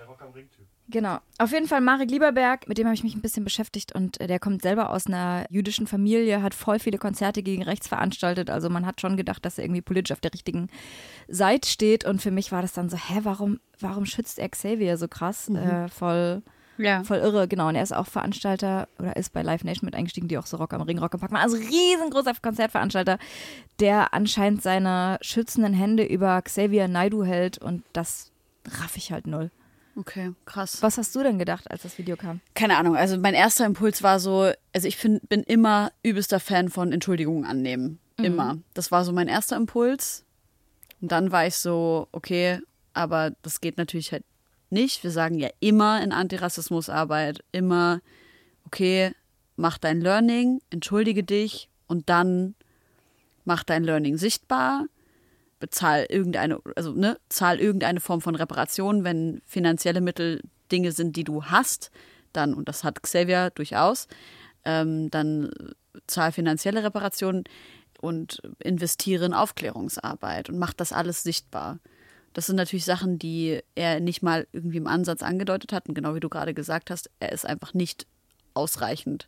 [0.02, 0.66] Der Rock am Ring-Typ.
[0.90, 1.20] Genau.
[1.38, 4.26] Auf jeden Fall Marek Lieberberg, mit dem habe ich mich ein bisschen beschäftigt und äh,
[4.26, 8.50] der kommt selber aus einer jüdischen Familie, hat voll viele Konzerte gegen rechts veranstaltet.
[8.50, 10.70] Also man hat schon gedacht, dass er irgendwie politisch auf der richtigen
[11.28, 12.04] Seite steht.
[12.04, 15.50] Und für mich war das dann so, hä, warum, warum schützt er Xavier so krass?
[15.50, 16.42] Äh, voll,
[16.78, 17.04] Ja.
[17.04, 17.68] voll irre, genau.
[17.68, 20.58] Und er ist auch Veranstalter oder ist bei Live Nation mit eingestiegen, die auch so
[20.58, 21.44] Rock am Ring, Rock am Park machen.
[21.44, 23.20] Also riesengroßer Konzertveranstalter,
[23.80, 28.32] der anscheinend seine schützenden Hände über Xavier Naidu hält und das
[28.68, 29.52] raff ich halt null.
[29.96, 30.82] Okay, krass.
[30.82, 32.40] Was hast du denn gedacht, als das Video kam?
[32.54, 36.70] Keine Ahnung, also mein erster Impuls war so, also ich find, bin immer übelster Fan
[36.70, 38.00] von Entschuldigungen annehmen.
[38.18, 38.60] Immer.
[38.74, 40.24] Das war so mein erster Impuls.
[41.02, 42.60] Und dann war ich so, okay,
[42.94, 44.24] aber das geht natürlich halt
[44.70, 45.04] nicht.
[45.04, 48.02] Wir sagen ja immer in Antirassismusarbeit, immer,
[48.66, 49.14] okay,
[49.56, 52.56] mach dein Learning, entschuldige dich und dann
[53.44, 54.86] mach dein Learning sichtbar
[55.62, 61.24] bezahl irgendeine, also ne, zahl irgendeine Form von Reparation, wenn finanzielle Mittel Dinge sind, die
[61.24, 61.92] du hast,
[62.34, 64.08] dann, und das hat Xavier durchaus,
[64.66, 65.52] ähm, dann
[66.08, 67.46] zahl finanzielle Reparationen
[68.02, 71.80] und investiere in Aufklärungsarbeit und mach das alles sichtbar.
[72.34, 75.88] Das sind natürlich Sachen, die er nicht mal irgendwie im Ansatz angedeutet hat.
[75.88, 78.08] Und genau wie du gerade gesagt hast, er ist einfach nicht
[78.54, 79.28] ausreichend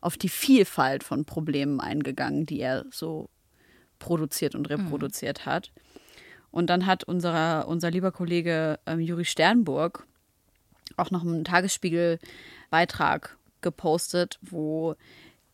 [0.00, 3.30] auf die Vielfalt von Problemen eingegangen, die er so
[3.98, 5.72] produziert und reproduziert hat.
[6.50, 10.06] Und dann hat unser, unser lieber Kollege ähm, Juri Sternburg
[10.96, 14.94] auch noch einen Tagesspiegel-Beitrag gepostet, wo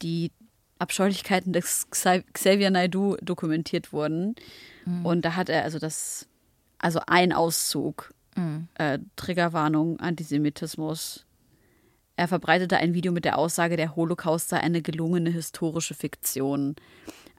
[0.02, 0.30] die
[0.78, 4.34] Abscheulichkeiten des Xa- Xavier Naidoo dokumentiert wurden.
[5.04, 6.26] Und da hat er also das,
[6.78, 8.12] also ein Auszug,
[8.74, 11.24] äh, Triggerwarnung, Antisemitismus.
[12.16, 16.76] Er verbreitete ein Video mit der Aussage, der Holocaust sei eine gelungene historische Fiktion.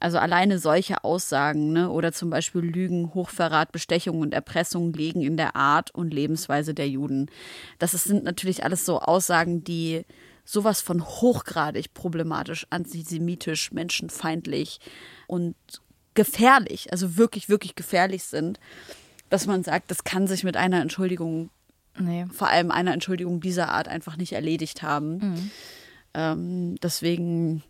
[0.04, 5.38] Also alleine solche Aussagen, ne, oder zum Beispiel Lügen, Hochverrat, Bestechung und Erpressung liegen in
[5.38, 7.32] der Art und Lebensweise der Juden.
[7.80, 10.04] Das sind natürlich alles so Aussagen, die
[10.44, 14.82] sowas von hochgradig problematisch, antisemitisch, menschenfeindlich
[15.26, 15.56] und
[16.16, 18.60] gefährlich, also wirklich, wirklich gefährlich sind,
[19.30, 21.50] dass man sagt, das kann sich mit einer Entschuldigung,
[21.98, 22.26] Nee.
[22.30, 25.50] vor allem einer Entschuldigung dieser Art, einfach nicht erledigt haben.
[26.14, 27.64] Ähm, deswegen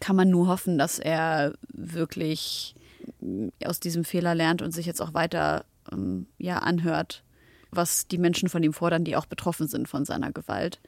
[0.00, 2.74] kann man nur hoffen, dass er wirklich
[3.20, 7.22] mm, aus diesem Fehler lernt und sich jetzt auch weiter ähm, ja, anhört,
[7.70, 10.80] was die Menschen von ihm fordern, die auch betroffen sind von seiner Gewalt.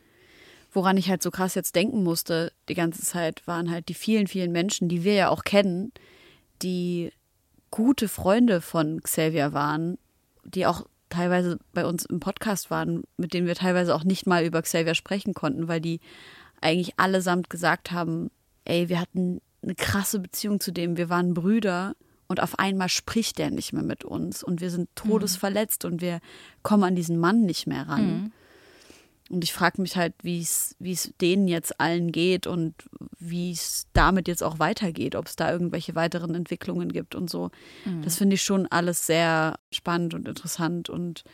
[0.72, 4.28] Woran ich halt so krass jetzt denken musste die ganze Zeit, waren halt die vielen,
[4.28, 5.92] vielen Menschen, die wir ja auch kennen,
[6.62, 7.12] die
[7.70, 9.98] gute Freunde von Xavier waren,
[10.44, 14.44] die auch teilweise bei uns im Podcast waren, mit denen wir teilweise auch nicht mal
[14.44, 16.00] über Xavier sprechen konnten, weil die
[16.60, 18.30] eigentlich allesamt gesagt haben,
[18.70, 20.96] ey, wir hatten eine krasse Beziehung zu dem.
[20.96, 21.94] Wir waren Brüder
[22.28, 26.20] und auf einmal spricht der nicht mehr mit uns und wir sind todesverletzt und wir
[26.62, 28.06] kommen an diesen Mann nicht mehr ran.
[28.06, 28.32] Mhm.
[29.30, 30.76] Und ich frage mich halt, wie es
[31.20, 32.74] denen jetzt allen geht und
[33.18, 37.50] wie es damit jetzt auch weitergeht, ob es da irgendwelche weiteren Entwicklungen gibt und so.
[37.84, 38.02] Mhm.
[38.02, 41.24] Das finde ich schon alles sehr spannend und interessant und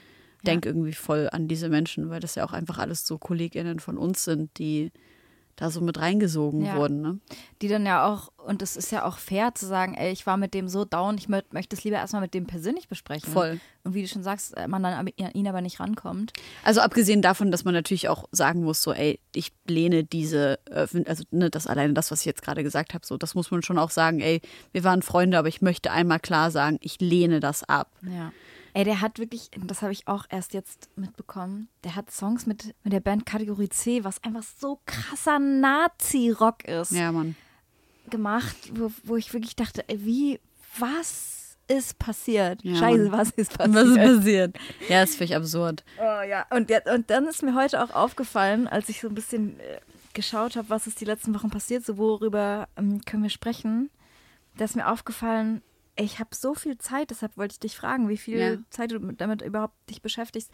[0.44, 3.99] denke irgendwie voll an diese Menschen, weil das ja auch einfach alles so KollegInnen von
[3.99, 4.92] uns sind, die
[5.57, 6.77] da so mit reingesogen Ja.
[6.77, 7.01] wurden.
[7.01, 7.19] Ne?
[7.62, 10.37] Die dann ja auch, und es ist ja auch fair zu sagen, ey, ich war
[10.37, 13.33] mit dem so down, ich mö möchte es lieber erstmal mit dem persönlich besprechen.
[13.33, 13.59] Voll.
[13.83, 16.33] Und wie du schon sagst, äh, man dann an ihn aber nicht rankommt.
[16.62, 20.87] Also abgesehen davon, dass man natürlich auch sagen muss, so, ey, ich lehne diese, äh,
[21.07, 23.62] also ne, das alleine das, was ich jetzt gerade gesagt habe, so, das muss man
[23.62, 24.42] schon auch sagen, ey,
[24.73, 27.90] wir waren Freunde, aber ich möchte einmal klar sagen, ich lehne das ab.
[28.03, 28.33] Ja.
[28.77, 32.75] Ey, der hat wirklich, das habe ich auch erst jetzt mitbekommen, der hat Songs mit,
[32.85, 37.37] mit der Band Kategorie C, was einfach so krasser Nazi-Rock ist, Ja, Mann.
[38.11, 40.41] gemacht, wo, wo ich wirklich dachte, ey, wie,
[40.79, 42.62] was ist passiert?
[42.65, 43.75] Ja, Scheiße, was ist passiert?
[43.77, 44.57] Was ist passiert?
[44.91, 45.83] Ja, ist völlig absurd.
[45.99, 49.59] Oh ja, und, und dann ist mir heute auch aufgefallen, als ich so ein bisschen
[49.59, 49.81] äh,
[50.12, 53.89] geschaut habe, was ist die letzten Wochen passiert, so worüber ähm, können wir sprechen,
[54.59, 55.62] da ist mir aufgefallen,
[55.99, 58.57] ich habe so viel Zeit, deshalb wollte ich dich fragen, wie viel Ja.
[58.71, 60.51] Zeit du mit- damit überhaupt dich beschäftigst.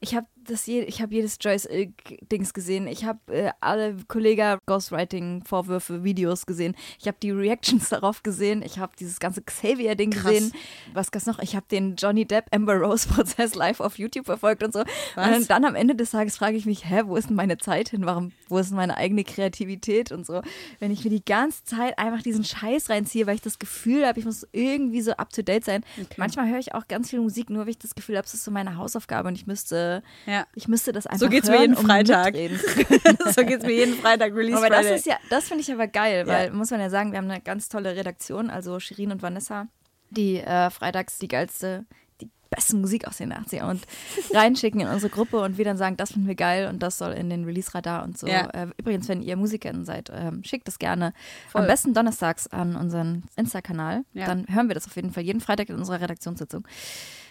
[0.00, 2.86] Ich habe das je, ich habe jedes Joyce Ilk Dings gesehen.
[2.86, 6.76] Ich habe äh, alle Kollega Ghostwriting Vorwürfe Videos gesehen.
[7.00, 8.62] Ich habe die Reactions darauf gesehen.
[8.62, 10.32] Ich habe dieses ganze Xavier Ding Krass.
[10.32, 10.52] gesehen.
[10.92, 11.38] Was gab's noch?
[11.40, 14.84] Ich habe den Johnny Depp Amber Rose Prozess live auf YouTube verfolgt und so.
[15.16, 15.36] Was?
[15.38, 17.88] Und dann am Ende des Tages frage ich mich, hä, wo ist denn meine Zeit
[17.88, 18.06] hin?
[18.06, 20.42] Warum, wo ist denn meine eigene Kreativität und so?
[20.78, 24.18] Wenn ich mir die ganze Zeit einfach diesen Scheiß reinziehe, weil ich das Gefühl habe,
[24.20, 25.84] ich muss irgendwie so up to date sein.
[26.16, 28.44] Manchmal höre ich auch ganz viel Musik, nur weil ich das Gefühl habe, es ist
[28.44, 30.46] so meine Hausaufgabe und ich müsste, Ja.
[30.54, 32.34] ich müsste das einfach So geht's mir hören, jeden um Freitag.
[33.34, 34.96] so geht's mir jeden Freitag Release Aber das Friday.
[34.96, 36.52] ist ja, das finde ich aber geil, weil Ja.
[36.52, 39.68] muss man ja sagen, wir haben eine ganz tolle Redaktion, also Shirin und Vanessa,
[40.10, 41.84] die äh, freitags die geilste,
[42.54, 43.86] beste Musik aus den 80ern und
[44.32, 47.12] reinschicken in unsere Gruppe und wir dann sagen, das finden wir geil und das soll
[47.12, 48.26] in den Release-Radar und so.
[48.26, 48.48] Ja.
[48.50, 51.12] Äh, übrigens, wenn ihr Musikerin seid, ähm, schickt das gerne
[51.48, 51.62] Voll.
[51.62, 54.04] am besten donnerstags an unseren Insta-Kanal.
[54.12, 54.26] Ja.
[54.26, 56.66] Dann hören wir das auf jeden Fall jeden Freitag in unserer Redaktionssitzung.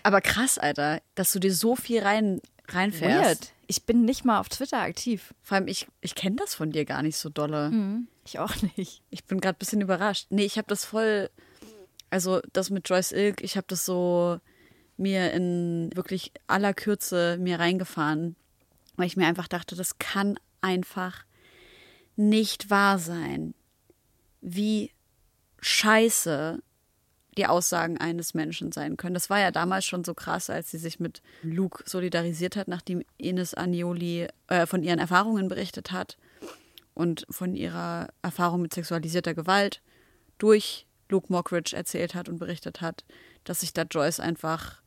[0.03, 3.25] Aber krass, Alter, dass du dir so viel rein, reinfährst.
[3.25, 3.53] Weird.
[3.67, 5.33] Ich bin nicht mal auf Twitter aktiv.
[5.41, 7.71] Vor allem, ich, ich kenne das von dir gar nicht so dolle.
[8.25, 9.01] Ich auch nicht.
[9.09, 10.27] Ich bin gerade ein bisschen überrascht.
[10.29, 11.29] Nee, ich habe das voll,
[12.09, 14.39] also das mit Joyce Ilk, ich habe das so
[14.97, 18.35] mir in wirklich aller Kürze mir reingefahren,
[18.95, 21.25] weil ich mir einfach dachte, das kann einfach
[22.15, 23.53] nicht wahr sein,
[24.41, 24.91] wie
[25.59, 26.61] scheiße
[27.37, 29.15] die Aussagen eines Menschen sein können.
[29.15, 33.03] Das war ja damals schon so krass, als sie sich mit Luke solidarisiert hat, nachdem
[33.17, 36.17] Ines Agnoli äh, von ihren Erfahrungen berichtet hat
[36.93, 39.81] und von ihrer Erfahrung mit sexualisierter Gewalt
[40.37, 43.03] durch Luke Mockridge erzählt hat und berichtet hat,
[43.43, 44.82] dass sich da Joyce einfach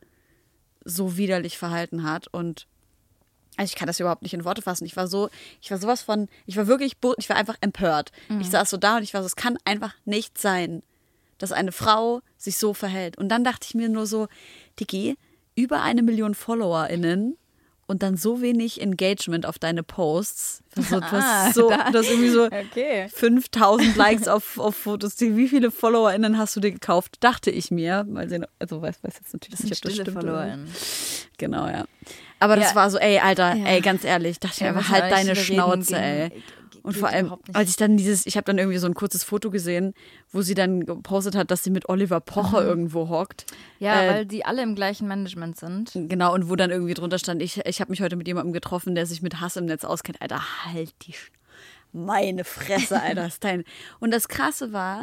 [0.87, 2.67] so widerlich verhalten hat und
[3.59, 4.85] also ich kann das überhaupt nicht in Worte fassen.
[4.85, 5.31] Ich war so,
[5.63, 8.13] ich war sowas von, ich war wirklich, ich war einfach empört.
[8.41, 10.83] Ich saß so da und ich war so, es kann einfach nicht sein,
[11.39, 13.17] dass eine Frau sich so verhält.
[13.17, 14.29] Und dann dachte ich mir nur so,
[14.79, 15.17] Digi,
[15.55, 17.39] über eine Million FollowerInnen
[17.87, 20.63] und dann so wenig Engagement auf deine Posts.
[20.77, 23.09] Also, du hast so, du hast irgendwie so Okay.
[23.15, 25.19] 5000 Likes auf, auf Fotos.
[25.21, 27.17] Wie viele FollowerInnen hast du dir gekauft?
[27.21, 28.05] Dachte ich mir.
[28.05, 30.25] Mal sehen, also weiß, weiß jetzt natürlich Das nicht, ob das stimmt.
[30.67, 31.29] nicht.
[31.39, 31.85] Genau, ja.
[32.39, 32.75] Aber das Ja.
[32.75, 33.67] war so, ey, Alter, Ja.
[33.67, 36.43] ey, ganz ehrlich, dachte ich Ja, einfach, halt deine reden, Schnauze, ey.
[36.87, 39.51] Und vor allem, als ich dann dieses, ich habe dann irgendwie so ein kurzes Foto
[39.51, 39.93] gesehen,
[40.31, 43.45] wo sie dann gepostet hat, dass sie mit Oliver Pocher irgendwo hockt.
[43.81, 45.91] Ja, Äh, weil die alle im gleichen Management sind.
[45.95, 48.95] Genau, und wo dann irgendwie drunter stand, ich, ich habe mich heute mit jemandem getroffen,
[48.95, 50.23] der sich mit Hass im Netz auskennt.
[50.23, 51.33] Alter, halt die Sch
[51.93, 53.27] meine Fresse, Alter.
[53.27, 53.65] Ist dein.
[53.99, 55.03] Und das Krasse war,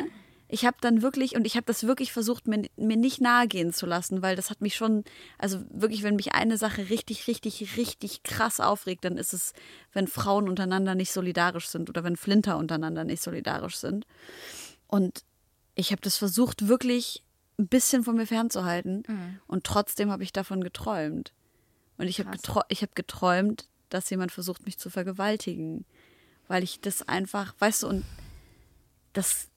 [0.53, 3.73] ich habe dann wirklich, und ich habe das wirklich versucht, mir, mir nicht nahe gehen
[3.73, 5.03] zu lassen, weil das hat mich schon,
[5.39, 9.53] also wirklich, wenn mich eine Sache richtig, richtig, richtig krass aufregt, dann ist es,
[9.93, 14.05] wenn Frauen untereinander nicht solidarisch sind oder wenn Flinter untereinander nicht solidarisch sind.
[14.85, 15.23] Und
[15.73, 17.23] ich habe das versucht, wirklich
[17.57, 19.05] ein bisschen von mir fernzuhalten.
[19.47, 21.33] Und trotzdem habe ich davon geträumt.
[21.97, 25.83] Und ich habe geträu ich hab geträumt, dass jemand versucht, mich zu vergewaltigen.
[26.47, 28.05] Weil ich das einfach, weißt du, und
[29.13, 29.47] das,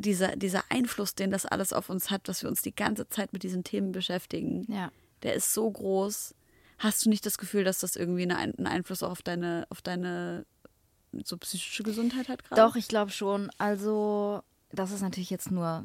[0.00, 3.32] dieser, dieser Einfluss, den das alles auf uns hat, dass wir uns die ganze Zeit
[3.32, 4.90] mit diesen Themen beschäftigen, Ja.
[5.22, 6.34] der ist so groß.
[6.78, 9.82] Hast du nicht das Gefühl, dass das irgendwie eine, einen Einfluss auch auf deine, auf
[9.82, 10.46] deine
[11.24, 12.60] so psychische Gesundheit hat gerade?
[12.62, 13.50] Doch, ich glaube schon.
[13.58, 15.84] Also, das ist natürlich jetzt nur.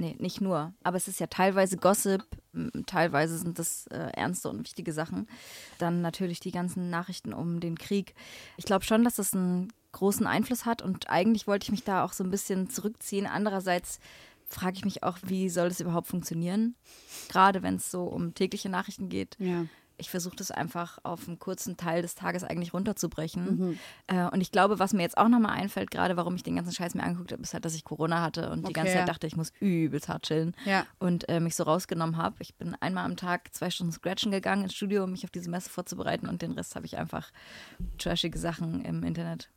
[0.00, 0.72] Nee, nicht nur.
[0.84, 2.24] Aber es ist ja teilweise Gossip,
[2.86, 5.28] teilweise sind das äh, ernste und wichtige Sachen.
[5.78, 8.14] Dann natürlich die ganzen Nachrichten um den Krieg.
[8.58, 10.82] Ich glaube schon, dass das einen großen Einfluss hat.
[10.82, 13.26] Und eigentlich wollte ich mich da auch so ein bisschen zurückziehen.
[13.26, 14.00] Andererseits
[14.46, 16.74] frage ich mich auch, wie soll das überhaupt funktionieren?
[17.28, 19.36] Gerade wenn es so um tägliche Nachrichten geht.
[19.38, 19.66] Ja
[19.98, 23.58] ich versuche das einfach auf einen kurzen Teil des Tages eigentlich runterzubrechen.
[23.58, 23.78] Mhm.
[24.06, 26.72] Äh, und ich glaube, was mir jetzt auch nochmal einfällt, gerade warum ich den ganzen
[26.72, 29.08] Scheiß mir angeguckt habe, ist halt, dass ich Corona hatte und okay, die ganze Zeit
[29.08, 30.54] dachte, ich muss übelst hart chillen.
[30.64, 30.86] Ja.
[30.98, 32.36] Und äh, mich so rausgenommen habe.
[32.38, 35.50] Ich bin einmal am Tag zwei Stunden scratchen gegangen ins Studio, um mich auf diese
[35.50, 37.30] Messe vorzubereiten und den Rest habe ich einfach
[37.98, 39.50] trashige Sachen im Internet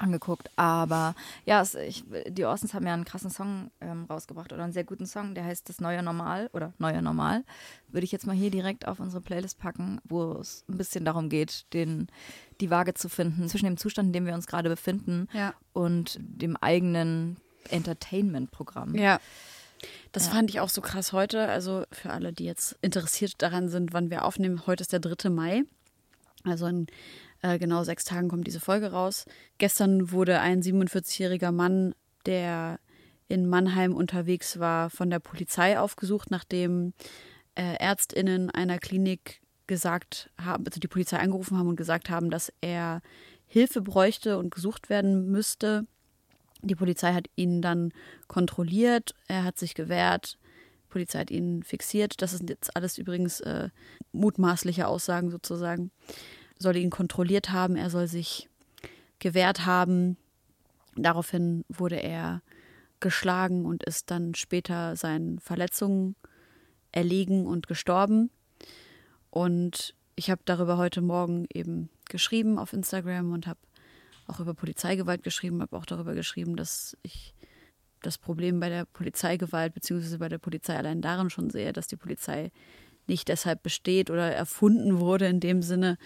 [0.00, 0.50] angeguckt.
[0.56, 4.72] Aber ja, es, ich, die Orsons haben ja einen krassen Song ähm, rausgebracht oder einen
[4.72, 7.44] sehr guten Song, der heißt Das Neue Normal oder Neue Normal.
[7.88, 11.28] Würde ich jetzt mal hier direkt auf unsere Playlist packen, wo es ein bisschen darum
[11.28, 12.08] geht, den,
[12.60, 15.54] die Waage zu finden zwischen dem Zustand, in dem wir uns gerade befinden ja.
[15.72, 17.36] und dem eigenen
[17.68, 18.94] Entertainment-Programm.
[18.94, 19.20] Ja.
[20.12, 20.32] Das ja.
[20.32, 21.48] fand ich auch so krass heute.
[21.48, 25.30] Also für alle, die jetzt interessiert daran sind, wann wir aufnehmen, heute ist der 3.
[25.30, 25.62] Mai.
[26.44, 26.86] Also in
[27.42, 29.24] äh, genau sechs Tagen kommt diese Folge raus.
[29.58, 31.94] Gestern wurde ein 47-jähriger Mann,
[32.26, 32.78] der
[33.28, 36.92] in Mannheim unterwegs war, von der Polizei aufgesucht, nachdem
[37.54, 42.52] äh, Ärztinnen einer Klinik gesagt haben, also die Polizei angerufen haben und gesagt haben, dass
[42.60, 43.02] er
[43.46, 45.86] Hilfe bräuchte und gesucht werden müsste.
[46.62, 47.92] Die Polizei hat ihn dann
[48.26, 50.38] kontrolliert, er hat sich gewehrt,
[50.84, 52.20] die Polizei hat ihn fixiert.
[52.20, 53.70] Das sind jetzt alles übrigens äh,
[54.12, 55.92] mutmaßliche Aussagen sozusagen
[56.60, 58.48] soll ihn kontrolliert haben, er soll sich
[59.18, 60.16] gewehrt haben.
[60.94, 62.42] Daraufhin wurde er
[63.00, 66.14] geschlagen und ist dann später seinen Verletzungen
[66.92, 68.30] erlegen und gestorben.
[69.30, 73.60] Und ich habe darüber heute Morgen eben geschrieben auf Instagram und habe
[74.26, 77.34] auch über Polizeigewalt geschrieben, habe auch darüber geschrieben, dass ich
[78.02, 80.18] das Problem bei der Polizeigewalt bzw.
[80.18, 82.50] bei der Polizei allein darin schon sehe, dass die Polizei
[83.06, 85.98] nicht deshalb besteht oder erfunden wurde in dem Sinne,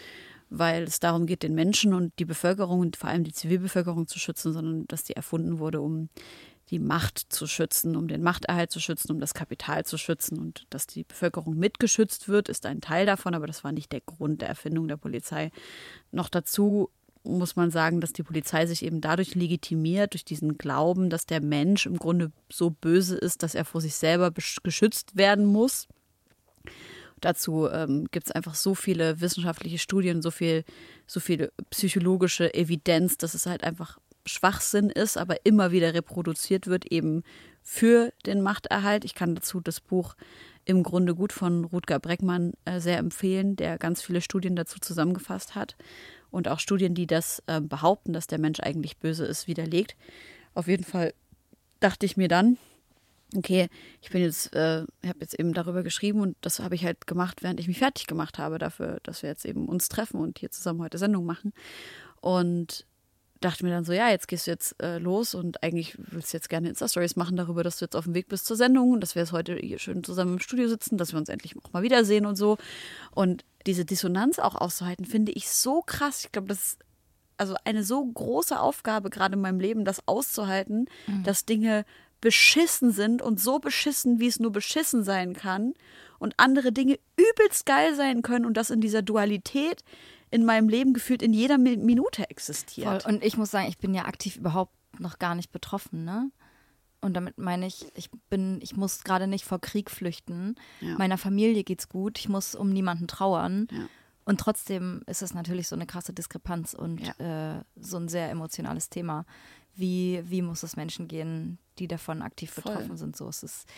[0.50, 4.18] weil es darum geht, den Menschen und die Bevölkerung und vor allem die Zivilbevölkerung zu
[4.18, 6.08] schützen, sondern dass die erfunden wurde, um
[6.70, 10.66] die Macht zu schützen, um den Machterhalt zu schützen, um das Kapital zu schützen und
[10.70, 14.40] dass die Bevölkerung mitgeschützt wird, ist ein Teil davon, aber das war nicht der Grund
[14.40, 15.50] der Erfindung der Polizei.
[16.10, 16.90] Noch dazu
[17.22, 21.40] muss man sagen, dass die Polizei sich eben dadurch legitimiert, durch diesen Glauben, dass der
[21.40, 25.88] Mensch im Grunde so böse ist, dass er vor sich selber geschützt werden muss.
[27.24, 30.62] Dazu ähm, gibt es einfach so viele wissenschaftliche Studien, so viel,
[31.06, 36.84] so viel psychologische Evidenz, dass es halt einfach Schwachsinn ist, aber immer wieder reproduziert wird,
[36.92, 37.22] eben
[37.62, 39.06] für den Machterhalt.
[39.06, 40.16] Ich kann dazu das Buch
[40.66, 45.54] im Grunde gut von Rutger Breckmann äh, sehr empfehlen, der ganz viele Studien dazu zusammengefasst
[45.54, 45.76] hat
[46.30, 49.96] und auch Studien, die das äh, behaupten, dass der Mensch eigentlich böse ist, widerlegt.
[50.52, 51.14] Auf jeden Fall
[51.80, 52.58] dachte ich mir dann,
[53.36, 53.68] okay,
[54.00, 57.42] ich bin jetzt, äh, habe jetzt eben darüber geschrieben und das habe ich halt gemacht,
[57.42, 60.50] während ich mich fertig gemacht habe dafür, dass wir jetzt eben uns treffen und hier
[60.50, 61.52] zusammen heute Sendung machen.
[62.20, 62.86] Und
[63.40, 66.36] dachte mir dann so, ja, jetzt gehst du jetzt äh, los und eigentlich willst du
[66.36, 69.00] jetzt gerne Insta-Stories machen darüber, dass du jetzt auf dem Weg bist zur Sendung und
[69.00, 71.72] dass wir jetzt heute hier schön zusammen im Studio sitzen, dass wir uns endlich auch
[71.72, 72.56] mal wiedersehen und so.
[73.10, 76.24] Und diese Dissonanz auch auszuhalten, finde ich so krass.
[76.24, 76.78] Ich glaube, das ist
[77.36, 81.24] also eine so große Aufgabe gerade in meinem Leben, das auszuhalten, mhm.
[81.24, 81.84] dass Dinge
[82.24, 85.74] beschissen sind und so beschissen, wie es nur beschissen sein kann
[86.18, 89.84] und andere Dinge übelst geil sein können und das in dieser Dualität
[90.30, 93.02] in meinem Leben gefühlt in jeder Minute existiert.
[93.02, 93.12] Voll.
[93.12, 96.30] Und ich muss sagen, ich bin ja aktiv überhaupt noch gar nicht betroffen, ne?
[97.02, 100.54] Und damit meine ich, ich bin, ich muss gerade nicht vor Krieg flüchten.
[100.80, 100.96] Ja.
[100.96, 102.18] Meiner Familie geht's gut.
[102.18, 103.68] Ich muss um niemanden trauern.
[103.70, 103.86] Ja.
[104.24, 107.58] Und trotzdem ist es natürlich so eine krasse Diskrepanz und ja.
[107.58, 109.26] äh, so ein sehr emotionales Thema
[109.76, 112.64] wie, wie muss es Menschen gehen, die davon aktiv Voll.
[112.64, 113.16] betroffen sind.
[113.16, 113.68] So, es ist,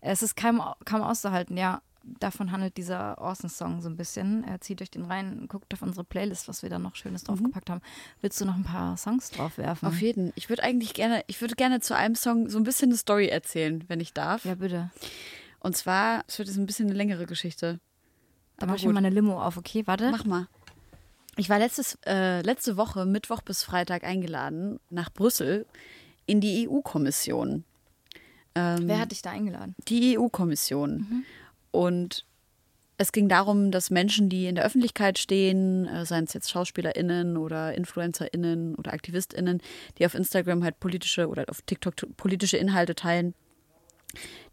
[0.00, 1.82] es ist kaum, kaum auszuhalten, ja.
[2.20, 4.42] Davon handelt dieser Orson-Song so ein bisschen.
[4.44, 7.68] Er zieht euch den rein, guckt auf unsere Playlist, was wir da noch Schönes draufgepackt
[7.68, 7.74] mhm.
[7.74, 7.82] haben.
[8.22, 9.86] Willst du noch ein paar Songs drauf werfen?
[9.86, 10.32] Auf jeden.
[10.34, 13.26] Ich würde eigentlich gerne, ich würde gerne zu einem Song so ein bisschen eine Story
[13.26, 14.46] erzählen, wenn ich darf.
[14.46, 14.90] Ja, bitte.
[15.60, 17.78] Und zwar, es wird jetzt ein bisschen eine längere Geschichte.
[18.56, 19.86] Da mach ich mal eine Limo auf, okay?
[19.86, 20.10] Warte.
[20.10, 20.48] Mach mal.
[21.38, 25.66] Ich war letztes, äh, letzte Woche, Mittwoch bis Freitag, eingeladen nach Brüssel
[26.26, 27.64] in die EU-Kommission.
[28.56, 29.76] Ähm, Wer hat dich da eingeladen?
[29.88, 31.06] Die EU-Kommission.
[31.08, 31.24] Mhm.
[31.70, 32.26] Und
[32.96, 37.36] es ging darum, dass Menschen, die in der Öffentlichkeit stehen, äh, seien es jetzt SchauspielerInnen
[37.36, 39.62] oder InfluencerInnen oder AktivistInnen,
[39.98, 43.34] die auf Instagram halt politische oder auf TikTok politische Inhalte teilen,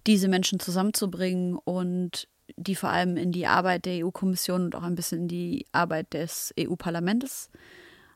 [0.06, 2.28] diese Menschen zusammenzubringen und
[2.58, 6.14] die vor allem in die Arbeit der EU-Kommission und auch ein bisschen in die Arbeit
[6.14, 7.50] des EU-Parlaments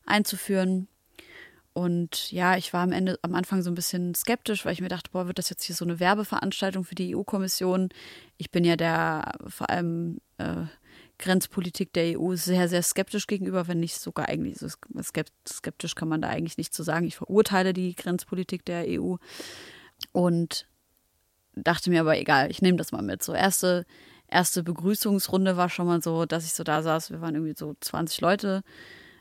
[0.05, 0.88] einzuführen.
[1.73, 4.89] Und ja, ich war am Ende, am Anfang so ein bisschen skeptisch, weil ich mir
[4.89, 7.89] dachte, boah, wird das jetzt hier so eine Werbeveranstaltung für die EU-Kommission?
[8.38, 10.65] Ich bin ja der vor allem äh,
[11.19, 16.21] Grenzpolitik der EU sehr, sehr skeptisch gegenüber, wenn nicht sogar eigentlich so skeptisch kann man
[16.21, 17.05] da eigentlich nicht zu sagen.
[17.05, 19.17] Ich verurteile die Grenzpolitik der EU
[20.13, 20.65] und
[21.55, 23.21] dachte mir aber egal, ich nehme das mal mit.
[23.21, 23.86] So erste,
[24.32, 27.11] erste Begrüßungsrunde war schon mal so, dass ich so da saß.
[27.11, 28.63] Wir waren irgendwie so 20 Leute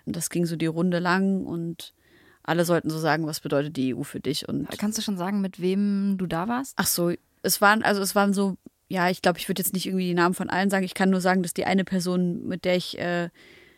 [0.07, 1.95] und das ging so die Runde lang und
[2.43, 4.49] alle sollten so sagen, was bedeutet die EU für dich.
[4.49, 6.75] Und Kannst du schon sagen, mit wem du da warst?
[6.77, 8.57] Ach so, es waren, also es waren so,
[8.89, 10.85] ja, ich glaube, ich würde jetzt nicht irgendwie die Namen von allen sagen.
[10.85, 13.29] Ich kann nur sagen, dass die eine Person, mit der ich äh,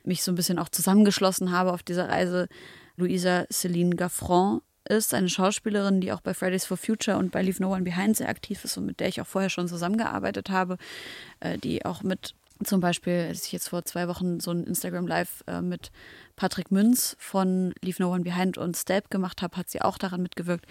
[0.05, 2.49] mich so ein bisschen auch zusammengeschlossen habe auf dieser Reise,
[2.97, 4.61] Luisa Céline Gaffron
[4.91, 8.17] ist, eine Schauspielerin, die auch bei Fridays for Future und bei Leave No One Behind
[8.17, 10.77] sehr aktiv ist und mit der ich auch vorher schon zusammengearbeitet habe,
[11.41, 12.35] äh, die auch mit
[12.65, 15.91] zum Beispiel, als ich jetzt vor zwei Wochen so ein Instagram Live äh, mit
[16.37, 20.23] Patrick Münz von Leave No One Behind und Step gemacht habe, hat sie auch daran
[20.23, 20.67] mitgewirkt.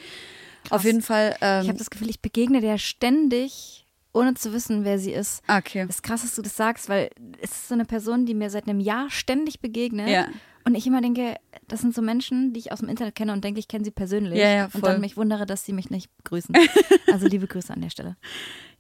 [0.63, 0.71] Krass.
[0.71, 1.35] Auf jeden Fall.
[1.41, 5.41] Ähm, ich habe das Gefühl, ich begegne der ständig, ohne zu wissen, wer sie ist.
[5.47, 5.85] Okay.
[5.87, 7.09] Das ist krass, dass du das sagst, weil
[7.41, 10.09] es ist so eine Person, die mir seit einem Jahr ständig begegnet.
[10.09, 10.27] Ja.
[10.65, 11.35] Und ich immer denke,
[11.67, 13.91] das sind so Menschen, die ich aus dem Internet kenne und denke, ich kenne sie
[13.91, 14.37] persönlich.
[14.37, 16.55] Ja, ja, und dann mich wundere, dass sie mich nicht begrüßen.
[17.11, 18.17] also liebe Grüße an der Stelle.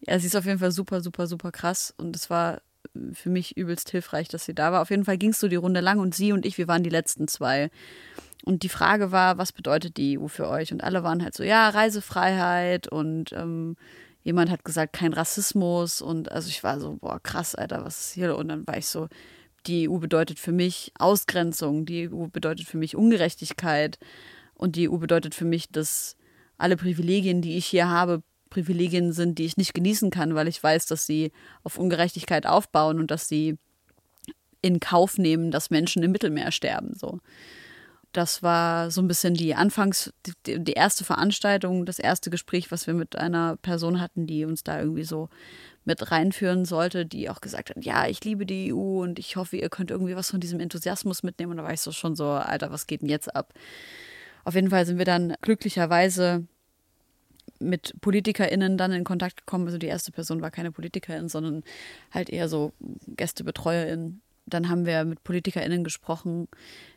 [0.01, 1.93] Ja, sie ist auf jeden Fall super, super, super krass.
[1.97, 2.61] Und es war
[3.13, 4.81] für mich übelst hilfreich, dass sie da war.
[4.81, 6.83] Auf jeden Fall ging es so die Runde lang und sie und ich, wir waren
[6.83, 7.69] die letzten zwei.
[8.45, 10.71] Und die Frage war, was bedeutet die EU für euch?
[10.71, 13.75] Und alle waren halt so, ja, Reisefreiheit und ähm,
[14.23, 16.01] jemand hat gesagt, kein Rassismus.
[16.01, 18.37] Und also ich war so, boah, krass, Alter, was ist hier?
[18.37, 19.07] Und dann war ich so,
[19.69, 23.99] die EU bedeutet für mich Ausgrenzung, die EU bedeutet für mich Ungerechtigkeit
[24.55, 26.17] und die EU bedeutet für mich, dass
[26.57, 30.61] alle Privilegien, die ich hier habe, Privilegien sind, die ich nicht genießen kann, weil ich
[30.61, 31.31] weiß, dass sie
[31.63, 33.57] auf Ungerechtigkeit aufbauen und dass sie
[34.61, 36.95] in Kauf nehmen, dass Menschen im Mittelmeer sterben.
[36.95, 37.19] So.
[38.11, 40.11] Das war so ein bisschen die Anfangs,
[40.47, 44.63] die, die, erste Veranstaltung, das erste Gespräch, was wir mit einer Person hatten, die uns
[44.63, 45.29] da irgendwie so
[45.89, 49.57] mit reinführen sollte, die auch gesagt hat, ja, ich liebe die EU und ich hoffe,
[49.57, 51.53] ihr könnt irgendwie was von diesem Enthusiasmus mitnehmen.
[51.53, 53.51] Und da war ich so schon so, Alter, was geht denn jetzt ab?
[54.43, 56.45] Auf jeden Fall sind wir dann glücklicherweise
[57.57, 59.65] mit PolitikerInnen dann in Kontakt gekommen.
[59.65, 61.63] Also die erste Person war keine Politikerin, sondern
[62.11, 62.71] halt eher so
[63.07, 64.21] GästebetreuerInnen.
[64.45, 66.47] Dann haben wir mit PolitikerInnen gesprochen.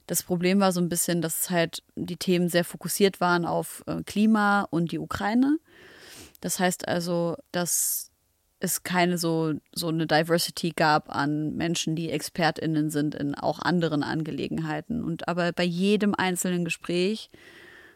[0.07, 4.03] Das Problem war so ein bisschen, dass halt die Themen sehr fokussiert waren auf äh,
[4.03, 5.57] Klima und die Ukraine.
[6.43, 8.12] Das heißt also, dass
[8.63, 14.05] es keine so, so eine Diversity gab an Menschen, die ExpertInnen sind in auch anderen
[14.05, 15.03] Angelegenheiten.
[15.03, 17.29] Und aber bei jedem einzelnen Gespräch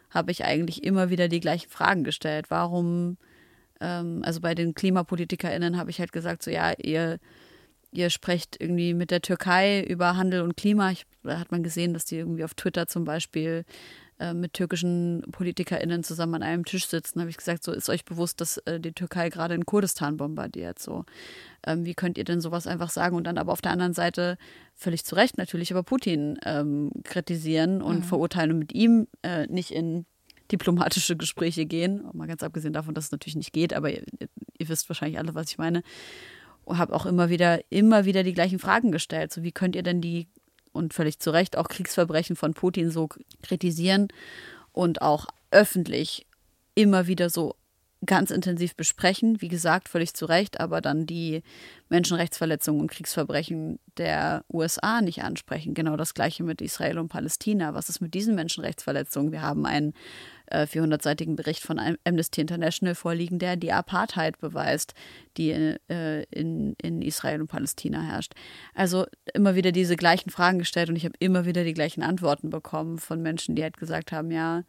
[0.09, 2.47] habe ich eigentlich immer wieder die gleichen Fragen gestellt.
[2.49, 3.17] Warum,
[3.79, 7.19] ähm, also bei den KlimapolitikerInnen habe ich halt gesagt, so ja, ihr,
[7.93, 10.91] ihr sprecht irgendwie mit der Türkei über Handel und Klima.
[10.91, 13.63] Ich, da hat man gesehen, dass die irgendwie auf Twitter zum Beispiel
[14.19, 18.03] äh, mit türkischen PolitikerInnen zusammen an einem Tisch sitzen, habe ich gesagt, so ist euch
[18.03, 20.79] bewusst, dass äh, die Türkei gerade in Kurdistan bombardiert.
[20.79, 21.05] So,
[21.65, 24.37] ähm, wie könnt ihr denn sowas einfach sagen und dann aber auf der anderen Seite
[24.73, 28.03] völlig zu Recht natürlich aber Putin ähm, kritisieren und mhm.
[28.03, 30.05] verurteilen und mit ihm äh, nicht in
[30.51, 32.03] diplomatische Gespräche gehen.
[32.13, 34.03] Mal ganz abgesehen davon, dass es natürlich nicht geht, aber ihr,
[34.57, 35.83] ihr wisst wahrscheinlich alle, was ich meine.
[36.63, 39.31] Und habe auch immer wieder, immer wieder die gleichen Fragen gestellt.
[39.31, 40.27] So, wie könnt ihr denn die
[40.77, 43.09] und völlig zu Recht auch Kriegsverbrechen von Putin so
[43.41, 44.07] kritisieren
[44.71, 46.25] und auch öffentlich
[46.75, 47.55] immer wieder so
[48.05, 49.41] ganz intensiv besprechen.
[49.41, 51.41] Wie gesagt, völlig zu Recht, aber dann die
[51.89, 55.73] Menschenrechtsverletzungen und Kriegsverbrechen der USA nicht ansprechen.
[55.73, 57.73] Genau das gleiche mit Israel und Palästina.
[57.73, 59.31] Was ist mit diesen Menschenrechtsverletzungen?
[59.31, 59.93] Wir haben einen
[60.51, 64.93] 400-seitigen äh, Bericht von Amnesty International vorliegen, der die Apartheid beweist,
[65.37, 68.33] die äh, in, in Israel und Palästina herrscht.
[68.73, 72.49] Also immer wieder diese gleichen Fragen gestellt und ich habe immer wieder die gleichen Antworten
[72.49, 74.63] bekommen von Menschen, die halt gesagt haben, ja,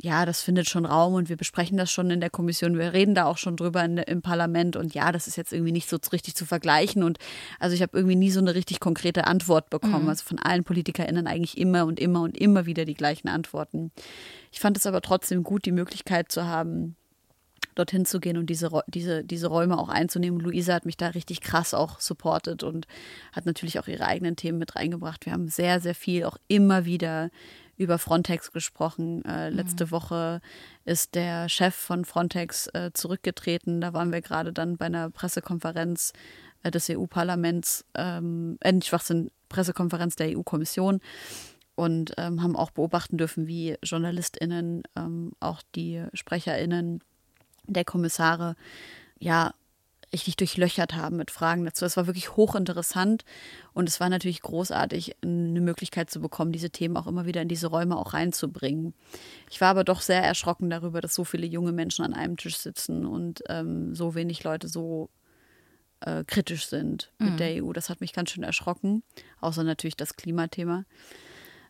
[0.00, 3.16] ja, das findet schon Raum und wir besprechen das schon in der Kommission, wir reden
[3.16, 5.98] da auch schon drüber in, im Parlament und ja, das ist jetzt irgendwie nicht so
[6.12, 7.18] richtig zu vergleichen und
[7.58, 10.08] also ich habe irgendwie nie so eine richtig konkrete Antwort bekommen, mhm.
[10.08, 13.90] also von allen PolitikerInnen eigentlich immer und immer und immer wieder die gleichen Antworten.
[14.52, 16.94] Ich fand es aber trotzdem gut, die Möglichkeit zu haben,
[17.74, 20.40] dorthin zu gehen und diese, diese, diese Räume auch einzunehmen.
[20.40, 22.86] Luisa hat mich da richtig krass auch supportet und
[23.32, 25.26] hat natürlich auch ihre eigenen Themen mit reingebracht.
[25.26, 27.30] Wir haben sehr, sehr viel auch immer wieder
[27.78, 29.24] über Frontex gesprochen.
[29.24, 29.90] Äh, letzte mhm.
[29.92, 30.40] Woche
[30.84, 33.80] ist der Chef von Frontex äh, zurückgetreten.
[33.80, 36.12] Da waren wir gerade dann bei einer Pressekonferenz
[36.64, 41.00] äh, des EU-Parlaments, ähm, äh, nicht Schwachsinn, Pressekonferenz der EU-Kommission
[41.76, 47.00] und ähm, haben auch beobachten dürfen, wie JournalistInnen, ähm, auch die SprecherInnen
[47.68, 48.56] der Kommissare,
[49.20, 49.54] ja,
[50.12, 51.84] richtig durchlöchert haben mit Fragen dazu.
[51.84, 53.24] Es war wirklich hochinteressant
[53.74, 57.48] und es war natürlich großartig, eine Möglichkeit zu bekommen, diese Themen auch immer wieder in
[57.48, 58.94] diese Räume auch reinzubringen.
[59.50, 62.56] Ich war aber doch sehr erschrocken darüber, dass so viele junge Menschen an einem Tisch
[62.56, 65.10] sitzen und ähm, so wenig Leute so
[66.00, 67.72] äh, kritisch sind mit der EU.
[67.72, 69.02] Das hat mich ganz schön erschrocken,
[69.40, 70.84] außer natürlich das Klimathema.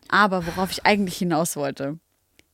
[0.07, 1.99] Aber worauf ich eigentlich hinaus wollte,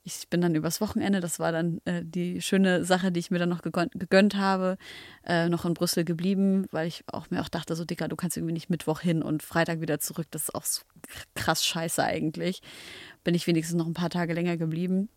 [0.05, 3.39] ich bin dann übers Wochenende, das war dann äh, die schöne Sache, die ich mir
[3.39, 4.77] dann noch gegönnt, habe,
[5.25, 8.37] äh, noch in Brüssel geblieben, weil ich auch mir auch dachte, so Dicker, du kannst
[8.37, 10.27] irgendwie nicht Mittwoch hin und Freitag wieder zurück.
[10.29, 10.83] Das ist auch so
[11.33, 12.61] krass scheiße eigentlich.
[13.23, 15.09] Bin ich wenigstens noch ein paar Tage länger geblieben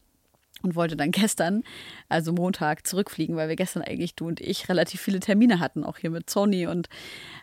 [0.63, 1.63] und wollte dann gestern,
[2.09, 5.99] also Montag, zurückfliegen, weil wir gestern eigentlich, du und ich, relativ viele Termine hatten, auch
[5.99, 6.67] hier mit Sony.
[6.67, 6.89] Und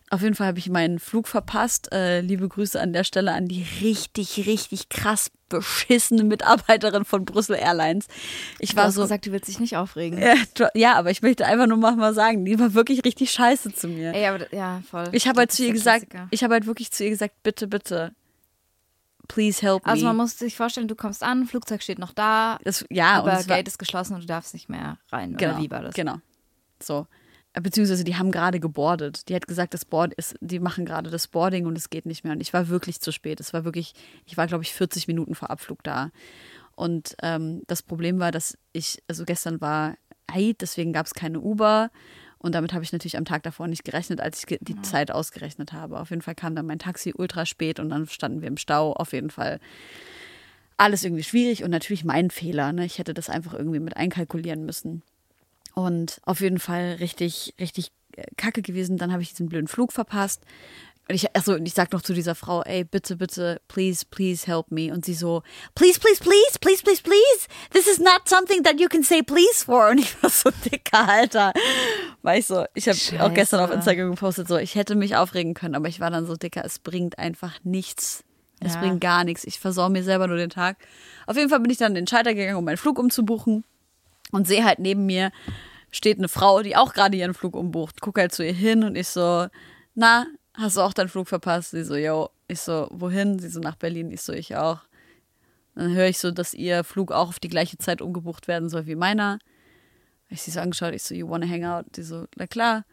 [0.10, 1.92] auf jeden Fall habe ich meinen Flug verpasst.
[1.92, 7.56] Äh, liebe Grüße an der Stelle an die richtig, richtig krass beschissene Mitarbeiterin von Brüssel
[7.56, 8.08] Airlines.
[8.60, 9.04] Ich Du war hast so.
[9.04, 10.20] gesagt, du willst dich nicht aufregen.
[10.74, 14.12] Ja, aber ich möchte einfach nur mal sagen, die war wirklich richtig scheiße zu mir.
[14.14, 15.08] Ey, aber ja, voll.
[15.12, 16.28] Ich habe halt zu ihr gesagt, Klassiker.
[16.32, 18.14] ich habe halt wirklich zu ihr gesagt, bitte, bitte,
[19.28, 20.10] please help Also me.
[20.10, 23.44] man muss sich vorstellen, du kommst an, Flugzeug steht noch da, das, ja, aber war,
[23.44, 25.36] Gate ist geschlossen und du darfst nicht mehr rein.
[25.38, 25.96] genau, Oder wie war das?
[25.96, 26.18] Genau.
[26.82, 27.08] So.
[27.54, 29.30] Beziehungsweise die haben gerade gebordet.
[29.30, 32.26] Die hat gesagt, das Board ist, die machen gerade das Boarding und es geht nicht
[32.26, 32.34] mehr.
[32.34, 33.40] Und ich war wirklich zu spät.
[33.40, 33.94] Es war wirklich,
[34.26, 36.12] ich war, glaube ich, 40 Minuten vor Abflug da.
[36.76, 39.96] Und ähm, das Problem war, dass ich, also gestern war
[40.28, 41.92] Eid, deswegen gab es keine Uber.
[42.46, 45.74] Und damit habe ich natürlich am Tag davor nicht gerechnet, als ich die Zeit ausgerechnet
[45.74, 46.00] habe.
[46.00, 48.94] Auf jeden Fall kam dann mein Taxi ultra spät und dann standen wir im Stau.
[48.94, 49.60] Auf jeden Fall
[50.78, 52.72] alles irgendwie schwierig und natürlich mein Fehler.
[52.72, 52.86] Ne?
[52.86, 55.02] Ich hätte das einfach irgendwie mit einkalkulieren müssen.
[55.74, 58.98] Und auf jeden Fall richtig, richtig äh, kacke gewesen.
[58.98, 60.44] Dann habe ich diesen blöden Flug verpasst.
[61.08, 64.72] Und ich, und ich sag noch zu dieser Frau, ey, bitte, bitte, please, please help
[64.72, 64.92] me.
[64.92, 65.44] Und sie so,
[65.76, 67.48] please, please, please, please, please, please.
[67.72, 69.90] This is not something that you can say please for.
[69.90, 71.54] Und ich war so dicker, Alter.
[72.26, 73.72] War ich so, ich habe auch gestern auf.
[73.72, 76.80] Instagram gepostet, so, ich hätte mich aufregen können, aber ich war dann so dicker, es
[76.80, 78.24] bringt einfach nichts.
[78.60, 78.80] Es Ja.
[78.80, 79.44] bringt gar nichts.
[79.44, 80.78] Ich versau mir selber nur den Tag.
[81.28, 83.64] Auf jeden Fall bin ich dann in den Schalter gegangen, um meinen Flug umzubuchen
[84.32, 85.32] und sehe halt neben mir
[85.92, 88.02] steht eine Frau, die auch gerade ihren Flug umbucht.
[88.02, 89.48] Guck halt zu ihr hin und ich so,
[89.94, 91.72] na, hast du auch deinen Flug verpasst?
[91.72, 92.30] Sie so, yo.
[92.48, 93.40] Ich so, wohin?
[93.40, 94.12] Sie so, nach Berlin.
[94.12, 94.80] Ich so, ich auch.
[95.76, 98.88] Dann höre ich so, dass ihr Flug auch auf die gleiche Zeit umgebucht werden soll
[98.88, 99.40] wie meiner.
[100.36, 101.86] Ich sie so angeschaut, ich so, you wanna hang out?
[101.96, 102.86] Sie so, na klar.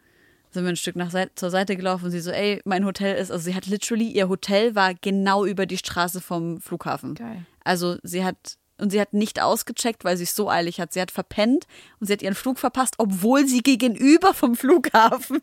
[0.51, 3.15] Sind wir ein Stück nach Seit zur Seite gelaufen und sie so, ey, mein Hotel
[3.17, 7.15] ist, also sie hat literally, ihr Hotel war genau über die Straße vom Flughafen.
[7.15, 7.45] Geil.
[7.63, 10.93] Also sie hat und sie hat nicht ausgecheckt, weil sie es so eilig hat.
[10.93, 11.65] Sie hat verpennt
[11.99, 15.39] und sie hat ihren Flug verpasst, obwohl sie gegenüber vom Flughafen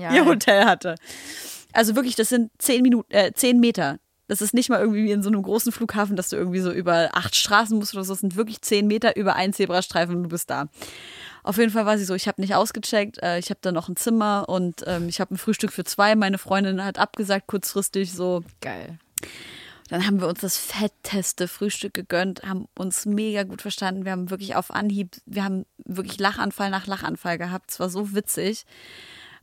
[0.00, 0.24] Ja, ihr.
[0.24, 0.94] Hotel hatte.
[1.72, 3.98] Also wirklich, das sind zehn Minuten, äh, zehn Meter.
[4.28, 6.70] Das ist nicht mal irgendwie wie in so einem großen Flughafen, dass du irgendwie so
[6.70, 8.12] über acht Straßen musst oder so.
[8.12, 10.68] Es sind wirklich zehn Meter über einen Zebrastreifen und du bist da.
[11.42, 13.88] Auf jeden Fall war sie so, ich habe nicht ausgecheckt, äh, ich habe da noch
[13.88, 16.14] ein Zimmer und ähm, ich habe ein Frühstück für zwei.
[16.14, 18.42] Meine Freundin hat abgesagt kurzfristig so.
[18.60, 18.98] Geil.
[19.90, 24.04] Dann haben wir uns das fetteste Frühstück gegönnt, haben uns mega gut verstanden.
[24.04, 27.72] Wir haben wirklich auf Anhieb, wir haben wirklich Lachanfall nach Lachanfall gehabt.
[27.72, 28.66] Es war so witzig.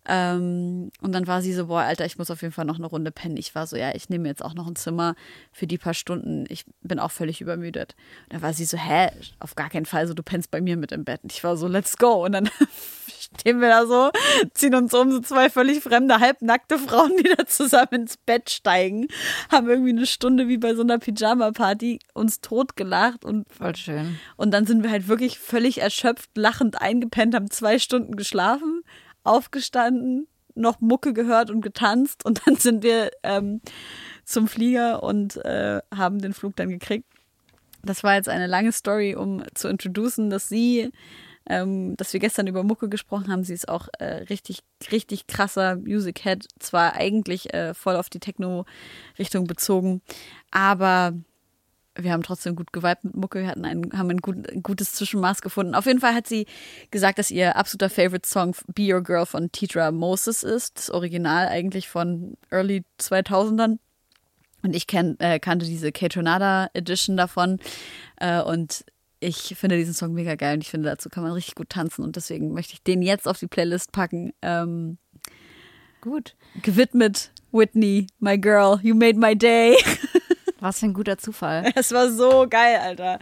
[0.08, 2.88] Ähm, und dann war sie so, boah, Alter, ich muss auf jeden Fall noch eine
[2.88, 3.38] Runde pennen.
[3.38, 5.16] Ich war so, ja, ich nehme jetzt auch noch ein Zimmer
[5.52, 6.46] für die paar Stunden.
[6.48, 7.96] Ich bin auch völlig übermüdet.
[8.24, 10.78] Und dann war sie so, hä, auf gar keinen Fall, so du pennst bei mir
[10.78, 11.22] mit im Bett.
[11.24, 12.26] Und ich war so, let's go.
[12.26, 12.50] Und dann
[13.36, 14.12] stehen wir da so,
[14.54, 19.08] ziehen uns um, so zwei völlig fremde, halbnackte Frauen, die da zusammen ins Bett steigen,
[19.52, 24.20] haben irgendwie eine Stunde wie bei so einer Pyjama-Party uns totgelacht und Voll schön.
[24.38, 28.84] und dann sind wir halt wirklich völlig erschöpft, lachend eingepennt, haben zwei Stunden geschlafen,
[29.28, 33.62] aufgestanden, noch Mucke gehört und getanzt und dann sind wir ähm,
[34.26, 37.06] zum Flieger und äh, haben den Flug dann gekriegt.
[37.84, 40.92] Das war jetzt eine lange Story, um zu introducen, dass sie,
[41.48, 43.44] ähm, dass wir gestern über Mucke gesprochen haben.
[43.44, 44.60] Sie ist auch äh, richtig,
[44.92, 46.48] richtig krasser Music Head.
[46.60, 50.02] Zwar eigentlich äh, voll auf die Techno-Richtung bezogen,
[50.52, 51.14] aber
[51.98, 53.42] wir haben trotzdem gut geweibt mit Mucke.
[53.42, 55.76] Wir hatten ein, haben ein, gut, ein gutes Zwischenmaß gefunden.
[55.76, 56.46] Auf jeden Fall hat sie
[56.92, 60.78] gesagt, dass ihr absoluter Favorite Song Be Your Girl von Tidra Moses ist.
[60.78, 63.80] Das Original eigentlich von Early 2000ern.
[64.64, 67.60] Und ich kenn, äh, kannte diese K-Tornada Edition davon.
[68.18, 68.86] Äh, und
[69.20, 72.04] ich finde diesen Song mega geil und ich finde, dazu kann man richtig gut tanzen.
[72.04, 74.34] Und deswegen möchte ich den jetzt auf die Playlist packen.
[74.42, 74.98] Ähm,
[76.02, 76.36] Gut.
[76.62, 79.78] gewidmet Whitney, my girl, you made my day.
[80.60, 81.72] Was für ein guter Zufall.
[81.76, 83.20] Es war so geil, Alter.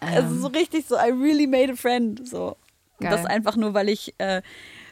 [0.00, 2.26] Also so richtig so, I really made a friend.
[2.26, 2.56] So.
[2.98, 3.10] Geil.
[3.10, 4.42] das einfach nur, weil ich äh,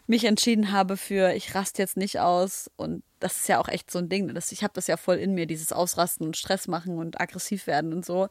[0.06, 2.70] mich entschieden habe für, ich raste jetzt nicht aus.
[2.76, 4.34] Und das ist ja auch echt so ein Ding.
[4.34, 7.66] Das, ich habe das ja voll in mir, dieses Ausrasten und Stress machen und aggressiv
[7.66, 8.28] werden und so.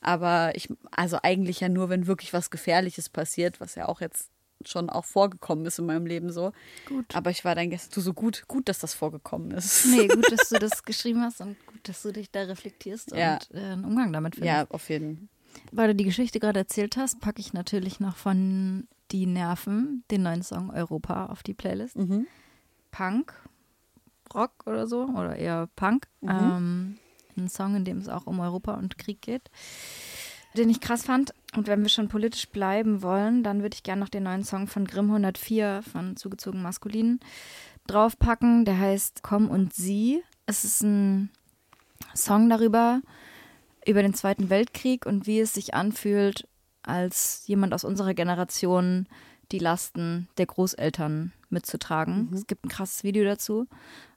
[0.00, 4.31] Aber ich, also eigentlich ja nur, wenn wirklich was Gefährliches passiert, was ja auch jetzt
[4.68, 6.52] schon auch vorgekommen ist in meinem Leben so.
[6.86, 7.14] Gut.
[7.14, 9.86] Aber ich war dann gestern so gut, gut, dass das vorgekommen ist.
[9.86, 13.34] Nee, gut, dass du das geschrieben hast und gut, dass du dich da reflektierst Ja.
[13.34, 14.54] und äh, einen Umgang damit findest.
[14.54, 15.28] Ja, auf jeden
[15.70, 20.22] Weil du die Geschichte gerade erzählt hast, packe ich natürlich noch von Die Nerven, den
[20.22, 21.96] neuen Song Europa, auf die Playlist.
[21.96, 22.26] Mhm.
[22.90, 23.32] Punk,
[24.34, 26.06] Rock oder so, oder eher Punk.
[26.20, 26.28] Mhm.
[26.30, 26.98] Ähm,
[27.36, 29.50] ein Song, in dem es auch um Europa und Krieg geht,
[30.56, 31.34] den ich krass fand.
[31.56, 34.66] Und wenn wir schon politisch bleiben wollen, dann würde ich gerne noch den neuen Song
[34.66, 37.20] von Grimm 104 von Zugezogen Maskulin
[37.86, 38.64] draufpacken.
[38.64, 40.22] Der heißt Komm und Sie.
[40.46, 41.30] Es ist ein
[42.14, 43.00] Song darüber,
[43.86, 46.48] über den Zweiten Weltkrieg und wie es sich anfühlt,
[46.82, 49.06] als jemand aus unserer Generation
[49.52, 52.28] die Lasten der Großeltern mitzutragen.
[52.30, 52.36] Mhm.
[52.36, 53.66] Es gibt ein krasses Video dazu.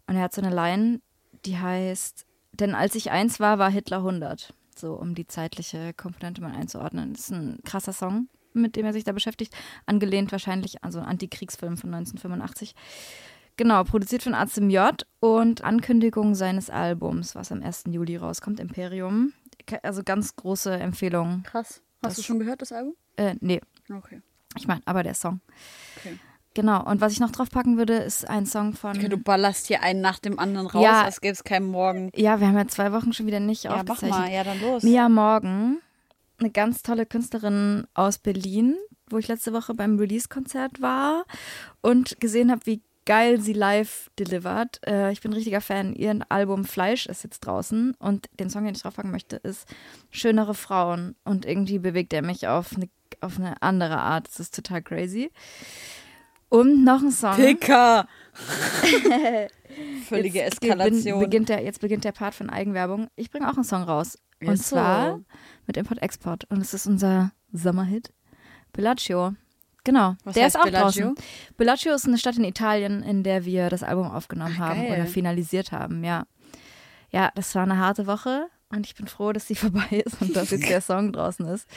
[0.07, 1.01] Und er hat so eine Line,
[1.45, 4.53] die heißt, denn als ich eins war, war Hitler 100.
[4.77, 7.13] So, um die zeitliche Komponente mal einzuordnen.
[7.13, 9.55] Das ist ein krasser Song, mit dem er sich da beschäftigt.
[9.85, 12.75] Angelehnt wahrscheinlich an so einen Antikriegsfilm von 1985.
[13.57, 14.79] Genau, produziert von ACMJ
[15.21, 17.85] und Ankündigung seines Albums, was am 1.
[17.89, 19.31] Juli rauskommt, Imperium.
[19.81, 21.43] Also ganz große Empfehlung.
[21.43, 21.81] Krass.
[22.01, 22.95] Das- Hast du schon gehört, das Album?
[23.15, 24.21] Äh, nee, Okay.
[24.57, 25.39] ich meine, aber der Song.
[25.97, 26.19] Okay.
[26.55, 28.91] Genau, und was ich noch draufpacken würde, ist ein Song von.
[28.97, 29.09] okay.
[29.09, 31.03] Du ballerst hier einen nach dem anderen raus, Ja.
[31.03, 32.09] als gäbe es keinen Morgen.
[32.15, 34.11] ja, wir haben ja zwei Wochen schon wieder nicht Ja, mach aufgezeichnet.
[34.19, 34.31] mal.
[34.31, 34.81] Ja, dann los.
[34.83, 35.79] Mia Morgan,
[36.39, 38.75] eine ganz tolle Künstlerin aus Berlin,
[39.09, 41.25] wo ich letzte Woche beim Release-Konzert war
[41.81, 44.79] und gesehen habe, wie geil sie live delivert.
[44.87, 45.93] Äh, ich bin ein richtiger Fan.
[45.93, 49.67] Ihr Album Fleisch ist jetzt draußen und den Song, den ich draufpacken möchte, ist
[50.09, 52.89] Schönere Frauen und irgendwie bewegt er mich auf eine,
[53.21, 54.27] auf eine andere Art.
[54.27, 55.29] Das ist total crazy.
[56.49, 57.35] Und noch ein Song.
[57.35, 58.07] Dicker.
[60.07, 61.03] Völlige Jetzt Eskalation.
[61.03, 63.07] Beginn, beginnt der, jetzt beginnt der Part von Eigenwerbung.
[63.15, 64.17] Ich bringe auch einen Song raus.
[64.41, 64.75] Und Ist so.
[64.75, 65.19] zwar
[65.65, 66.45] mit Import-Export.
[66.49, 68.13] Und es ist unser Sommerhit.
[68.73, 69.33] Bellagio.
[69.83, 70.15] Genau.
[70.23, 71.07] Was der ist auch Bellagio?
[71.07, 71.15] draußen.
[71.57, 74.93] Bellagio ist eine Stadt in Italien, in der wir das Album aufgenommen Ach, haben geil.
[74.93, 76.25] oder finalisiert haben, ja.
[77.11, 80.35] Ja, das war eine harte Woche und ich bin froh, dass sie vorbei ist und
[80.35, 81.67] dass jetzt der Song draußen ist.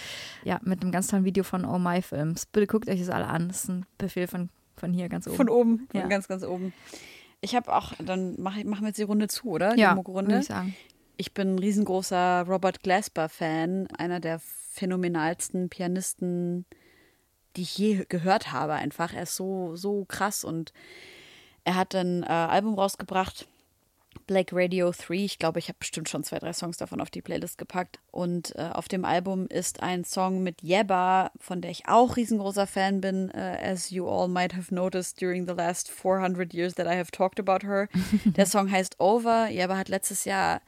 [0.42, 2.46] Ja, mit einem ganz tollen Video von Oh My Films.
[2.46, 3.48] Bitte guckt euch das alle an.
[3.48, 4.48] Das ist ein Befehl von,
[4.78, 5.36] von hier ganz oben.
[5.36, 6.06] Von oben, von Ja.
[6.06, 6.72] ganz, ganz oben.
[7.40, 9.68] Ich habe auch, dann mach, machen wir jetzt die Runde zu, oder?
[9.70, 10.38] ja, Die würde Mucke-Runde.
[10.40, 10.74] ich sagen.
[11.16, 14.40] Ich bin ein riesengroßer Robert Glasper-Fan, einer der
[14.72, 16.64] phänomenalsten Pianisten,
[17.56, 18.74] die ich je gehört habe.
[18.74, 20.72] Einfach, er ist so so krass und
[21.64, 23.48] er hat ein äh, Album rausgebracht,
[24.26, 25.14] Black Radio 3.
[25.14, 27.98] Ich glaube, ich habe bestimmt schon zwei, drei Songs davon auf die Playlist gepackt.
[28.10, 32.66] Und äh, auf dem Album ist ein Song mit Yebba, von der ich auch riesengroßer
[32.66, 36.86] Fan bin, äh, as you all might have noticed during the last 400 years that
[36.86, 37.88] I have talked about her.
[38.24, 39.48] Der Song heißt Over.
[39.50, 40.60] Yebba hat letztes Jahr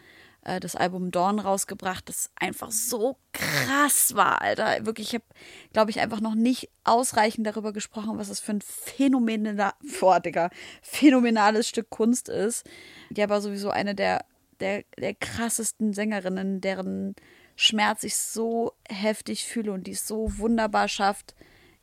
[0.45, 4.87] äh, das Album Dawn rausgebracht, das einfach so krass war, Alter.
[4.87, 5.25] Wirklich, ich habe,
[5.73, 10.51] glaube ich, einfach noch nicht ausreichend darüber gesprochen, was das für ein phänomenal, boah, Digga,
[10.83, 12.69] phänomenales Stück Kunst ist.
[13.11, 14.25] Die aber sowieso eine der,
[14.61, 17.15] der, der krassesten Sängerinnen, deren
[17.57, 21.35] Schmerz ich so heftig fühle und die es so wunderbar schafft,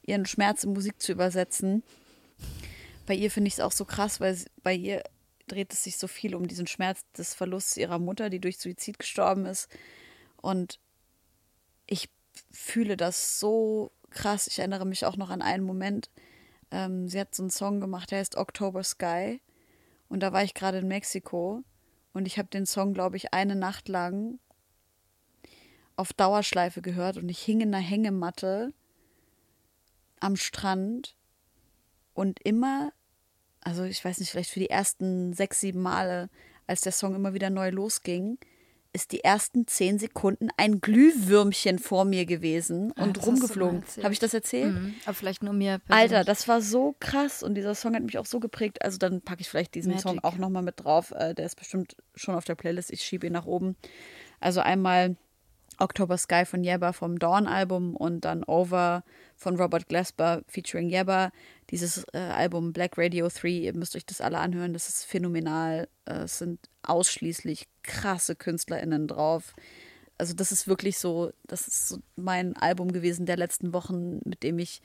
[0.02, 1.84] ihren Schmerz in Musik zu übersetzen.
[3.06, 5.04] Bei ihr finde ich es auch so krass, weil bei ihr
[5.48, 9.00] dreht es sich so viel um diesen Schmerz des Verlusts ihrer Mutter, die durch Suizid
[9.00, 9.70] gestorben ist.
[10.38, 10.80] Und
[11.88, 12.10] ich
[12.52, 14.48] fühle das so krass.
[14.48, 16.10] Ich erinnere mich auch noch an einen Moment.
[16.72, 19.42] Ähm, sie hat so einen Song gemacht, der heißt October Sky.
[20.10, 21.64] Und da war ich gerade in Mexiko.
[22.14, 24.40] Und ich habe den Song, glaube ich, eine Nacht lang
[25.96, 27.18] auf Dauerschleife gehört.
[27.18, 28.74] Und ich hing in einer Hängematte
[30.20, 31.16] am Strand.
[32.14, 32.92] Und immer
[33.68, 36.30] also ich weiß nicht, vielleicht für die ersten sechs, sieben Male,
[36.68, 38.38] als der Song immer wieder neu losging,
[38.94, 43.84] ist die ersten zehn Sekunden ein Glühwürmchen vor mir gewesen und mal rumgeflogen.
[44.02, 44.74] Habe ich das erzählt?
[44.74, 44.96] Mhm.
[45.04, 46.14] Aber vielleicht nur mir persönlich.
[46.14, 48.82] Alter, das war so krass und dieser Song hat mich auch so geprägt.
[48.82, 50.04] Also dann packe ich vielleicht diesen Magic.
[50.04, 51.12] Song auch nochmal mit drauf.
[51.12, 52.92] Äh, Der ist bestimmt schon auf der Playlist.
[52.92, 53.76] Ich schiebe ihn nach oben.
[54.40, 55.18] Also einmal
[55.80, 59.04] October Sky von Yebba vom Dawn-Album und dann Over
[59.36, 61.32] von Robert Glasper featuring Yebba.
[61.70, 65.90] Dieses äh, Album Black Radio 3, ihr müsst euch das alle anhören, das ist phänomenal.
[66.06, 69.54] Äh, es sind ausschließlich krasse KünstlerInnen drauf.
[70.18, 74.44] Also das ist wirklich so, das ist so mein Album gewesen der letzten Wochen, mit
[74.44, 74.82] dem ich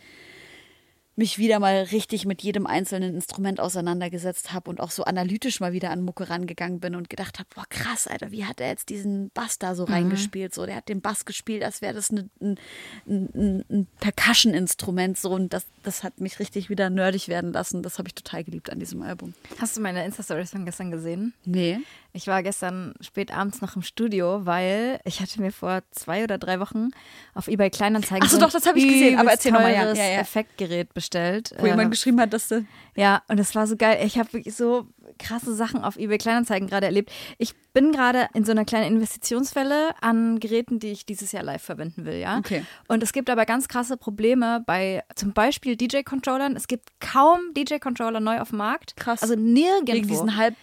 [1.23, 5.73] mich wieder mal richtig mit jedem einzelnen Instrument auseinandergesetzt habe und auch so analytisch mal
[5.73, 8.89] wieder an Mucke rangegangen bin und gedacht habe, boah krass, Alter, wie hat er jetzt
[8.89, 10.53] diesen Bass da so reingespielt?
[10.53, 12.59] So, der hat den Bass gespielt, als wäre das eine, ein,
[13.07, 17.85] ein, ein Percussion-Instrument so und das, das hat mich richtig wieder nerdig werden lassen.
[17.85, 19.35] Das habe ich total geliebt an diesem Album.
[19.61, 21.35] Hast du meine Insta-Stories von gestern gesehen?
[21.45, 21.79] Nee.
[22.15, 26.37] Ich war gestern spät abends noch im Studio, weil ich hatte mir vor zwei oder
[26.37, 26.91] drei Wochen
[27.35, 29.91] auf eBay Kleinanzeigen Ach so, doch, das habe ich gesehen, aber erzähl noch mal, ja,
[29.93, 30.21] ja, ja.
[30.21, 31.55] Effektgerät bestellt.
[31.59, 32.67] Wo jemand Äh, geschrieben hat, dass du.
[32.97, 34.05] Ja, und das war so geil.
[34.05, 34.87] Ich habe wirklich so,
[35.19, 37.11] krasse Sachen auf eBay Kleinanzeigen gerade erlebt.
[37.39, 41.63] Ich bin gerade in so einer kleinen Investitionswelle an Geräten, die ich dieses Jahr live
[41.63, 42.39] verwenden will, ja.
[42.39, 42.65] Okay.
[42.89, 46.55] Und es gibt aber ganz krasse Probleme bei zum Beispiel DJ-Controllern.
[46.57, 48.97] Es gibt kaum DJ-Controller neu auf dem Markt.
[48.97, 49.23] Krass.
[49.23, 49.93] Also nirgendwo.
[49.95, 50.55] Wegen diesen Halb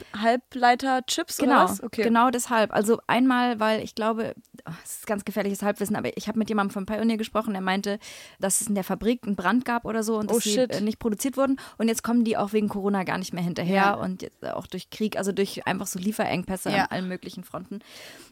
[0.49, 1.83] Halbleiter-Chips Genau, oder was?
[1.83, 2.03] Okay.
[2.03, 2.73] genau deshalb.
[2.73, 4.33] Also einmal, weil ich glaube,
[4.67, 7.61] oh, es ist ganz gefährliches Halbwissen, aber ich habe mit jemandem von Pioneer gesprochen, der
[7.61, 7.99] meinte,
[8.39, 10.71] dass es in der Fabrik einen Brand gab oder so und dass Oh, sie shit.
[10.71, 11.57] äh, nicht produziert wurden.
[11.77, 13.93] Und jetzt kommen die auch wegen Corona gar nicht mehr hinterher Ja.
[13.93, 16.83] und jetzt auch durch Krieg, also durch einfach so Lieferengpässe Ja.
[16.83, 17.79] an allen möglichen Fronten,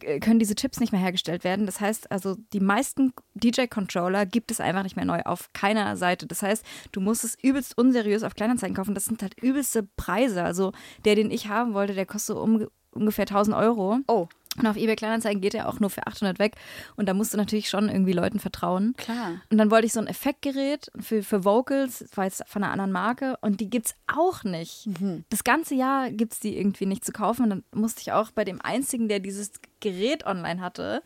[0.01, 1.66] äh, können diese Chips nicht mehr hergestellt werden.
[1.66, 6.28] Das heißt, also die meisten DJ-Controller gibt es einfach nicht mehr neu auf keiner Seite.
[6.28, 8.95] Das heißt, du musst es übelst unseriös auf Kleinanzeigen kaufen.
[8.95, 10.43] Das sind halt übelste Preise.
[10.43, 10.72] Also
[11.05, 13.99] der, den ich haben wollte, der kostet so um, ungefähr 1000 Euro.
[14.08, 14.28] Oh,
[14.58, 16.55] Und auf eBay Kleinanzeigen geht er auch nur für 800 weg.
[16.95, 18.93] Und da musst du natürlich schon irgendwie Leuten vertrauen.
[18.97, 19.41] klar.
[19.51, 22.72] Und dann wollte ich so ein Effektgerät für, für Vocals, das war jetzt von einer
[22.72, 24.89] anderen Marke, und die gibt's auch nicht.
[25.30, 27.43] Das ganze Jahr gibt's die irgendwie nicht zu kaufen.
[27.43, 31.03] Und dann musste ich auch bei dem einzigen, der dieses Gerät online hatte,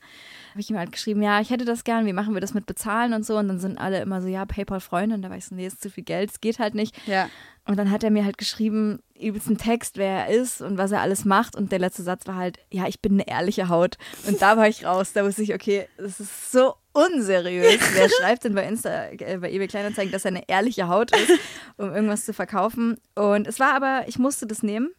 [0.51, 2.65] habe ich ihm halt geschrieben, ja, ich hätte das gern, wie machen wir das mit
[2.65, 3.37] bezahlen und so.
[3.37, 5.15] Und dann sind alle immer so, ja, PayPal-Freunde.
[5.15, 6.95] Und da war ich so, nee, ist zu viel Geld, es geht halt nicht.
[7.07, 7.29] Ja.
[7.65, 10.91] Und dann hat er mir halt geschrieben, übelst einen Text, wer er ist und was
[10.91, 11.55] er alles macht.
[11.55, 13.97] Und der letzte Satz war halt, ja, ich bin eine ehrliche Haut.
[14.27, 15.13] Und da war ich raus.
[15.13, 17.79] Da wusste ich, okay, das ist so unseriös.
[17.93, 21.39] Wer schreibt denn bei Insta, äh, bei eBay Kleinanzeigen, dass er eine ehrliche Haut ist,
[21.77, 22.97] um irgendwas zu verkaufen?
[23.13, 24.89] Und es war aber, ich musste das nehmen.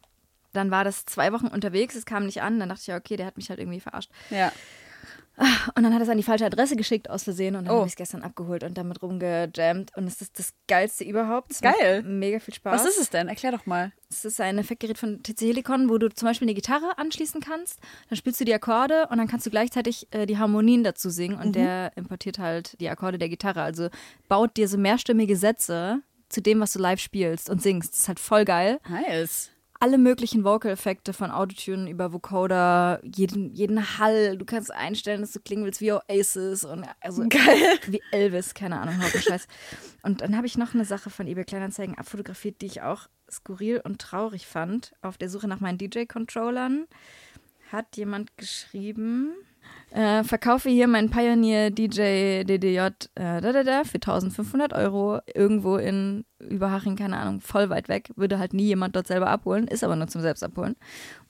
[0.53, 2.61] Dann war das zwei Wochen unterwegs, es kam nicht an.
[2.61, 4.11] Dann dachte ich, ja, okay, der hat mich halt irgendwie verarscht.
[4.31, 4.53] Ja.
[5.75, 7.79] Und dann hat er es an die falsche Adresse geschickt aus Versehen und dann Oh.
[7.79, 9.97] habe ich es gestern abgeholt und damit rumgejammt.
[9.97, 11.51] Und es ist das Geilste überhaupt.
[11.53, 12.03] Es Geil.
[12.03, 12.81] Mega viel Spaß.
[12.81, 13.29] Was ist es denn?
[13.29, 13.93] Erklär doch mal.
[14.11, 17.81] Es ist ein Effektgerät von TC Helicon, wo du zum Beispiel eine Gitarre anschließen kannst.
[18.11, 21.39] Dann spielst du die Akkorde und dann kannst du gleichzeitig äh, die Harmonien dazu singen.
[21.41, 23.63] Und der importiert halt die Akkorde der Gitarre.
[23.63, 23.89] Also
[24.29, 27.93] baut dir so mehrstimmige Sätze zu dem, was du live spielst und singst.
[27.95, 28.81] Das ist halt voll geil.
[28.89, 29.51] Nice.
[29.83, 34.39] Alle möglichen Vocal-Effekte von Autotune über Vocoder, jeden, jeden Hall.
[34.39, 37.81] Du kannst einstellen, dass du klingen willst wie Oasis und also Geil.
[37.89, 39.49] wie Elvis, keine Ahnung, Scheiß.
[40.05, 43.81] Und dann habe ich noch eine Sache von eBay Kleinanzeigen abfotografiert, die ich auch skurril
[43.83, 44.93] und traurig fand.
[45.03, 46.87] Auf der Suche nach meinen DJ-Controllern
[47.73, 49.33] hat jemand geschrieben,
[49.93, 55.77] äh, verkaufe hier meinen Pioneer DJ DDJ äh, da, da, da, für 1500 Euro irgendwo
[55.77, 58.11] in Überhaching, keine Ahnung, voll weit weg.
[58.17, 60.77] Würde halt nie jemand dort selber abholen, ist aber nur zum Selbstabholen.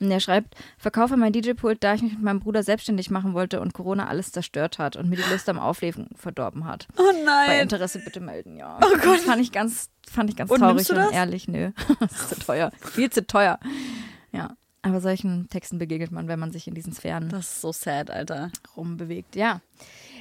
[0.00, 3.60] Und er schreibt, verkaufe mein DJ-Pult, da ich mich mit meinem Bruder selbstständig machen wollte
[3.60, 6.86] und Corona alles zerstört hat und mir die Lust am Aufleben verdorben hat.
[6.96, 7.60] Oh Bei nein.
[7.62, 8.78] Interesse bitte melden, ja.
[8.80, 9.18] Oh Gott.
[9.18, 11.48] Das fand ich ganz, fand ich ganz Und traurig und ehrlich.
[11.48, 12.70] Nö, das ist zu teuer.
[12.80, 13.58] Viel zu teuer.
[14.30, 14.56] Ja.
[14.84, 18.10] Aber solchen Texten begegnet man, wenn man sich in diesen Sphären Das ist so sad,
[18.10, 18.50] Alter.
[18.76, 19.36] rumbewegt.
[19.36, 19.60] Ja.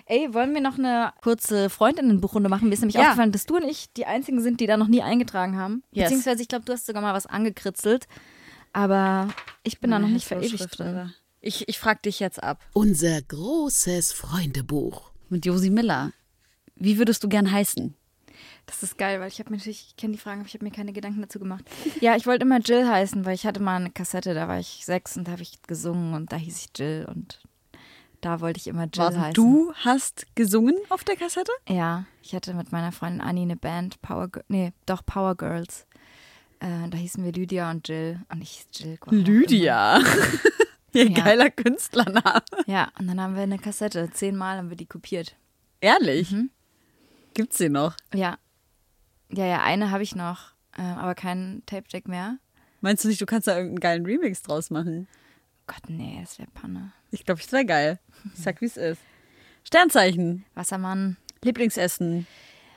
[0.06, 2.68] Ey, wollen wir noch eine kurze Freundinnenbuchrunde machen?
[2.68, 3.02] Mir ist nämlich Ja.
[3.04, 5.84] aufgefallen, dass du und ich die einzigen sind, die da noch nie eingetragen haben.
[5.92, 6.06] Yes.
[6.06, 8.08] Beziehungsweise, ich glaube, du hast sogar mal was angekritzelt.
[8.74, 9.30] Aber
[9.64, 11.12] ich bin da noch nicht verewigt drin.
[11.42, 12.60] Ich, ich frag dich jetzt ab.
[12.74, 15.10] Unser großes Freundebuch.
[15.30, 16.12] Mit Josi Miller.
[16.76, 17.96] Wie würdest du gern heißen?
[18.72, 20.64] Das ist geil, weil ich habe mir natürlich, ich kenne die Fragen, aber ich habe
[20.64, 21.66] mir keine Gedanken dazu gemacht.
[22.02, 24.86] Ja, ich wollte immer Jill heißen, weil ich hatte mal eine Kassette, da war ich
[24.86, 27.42] sechs und da habe ich gesungen und da hieß ich Jill und
[28.22, 29.34] da wollte ich immer Jill Warte, heißen.
[29.34, 31.52] du hast gesungen auf der Kassette?
[31.68, 35.86] Ja, ich hatte mit meiner Freundin Annie eine Band, Power, nee, doch Power Girls.
[36.60, 39.00] Äh, da hießen wir Lydia und Jill und ich hieß Jill.
[39.10, 40.00] Lydia.
[40.94, 41.24] Ihr Ja.
[41.24, 42.42] geiler Künstlername.
[42.68, 45.36] Ja, und dann haben wir eine Kassette, zehnmal haben wir die kopiert.
[45.82, 46.34] Ehrlich?
[47.34, 47.96] Gibt's sie noch?
[48.14, 48.38] Ja,
[49.34, 52.38] ja, ja, eine habe ich noch, äh, aber kein Tape-Deck mehr.
[52.82, 55.08] Meinst du nicht, du kannst da irgendeinen geilen Remix draus machen?
[55.68, 56.92] Gott, nee, das wäre Panne.
[57.12, 58.00] Ich glaube, das wäre geil.
[58.36, 59.02] Ich sag, wie es ist.
[59.64, 60.46] Sternzeichen.
[60.56, 61.18] Wassermann.
[61.44, 62.26] Lieblingsessen.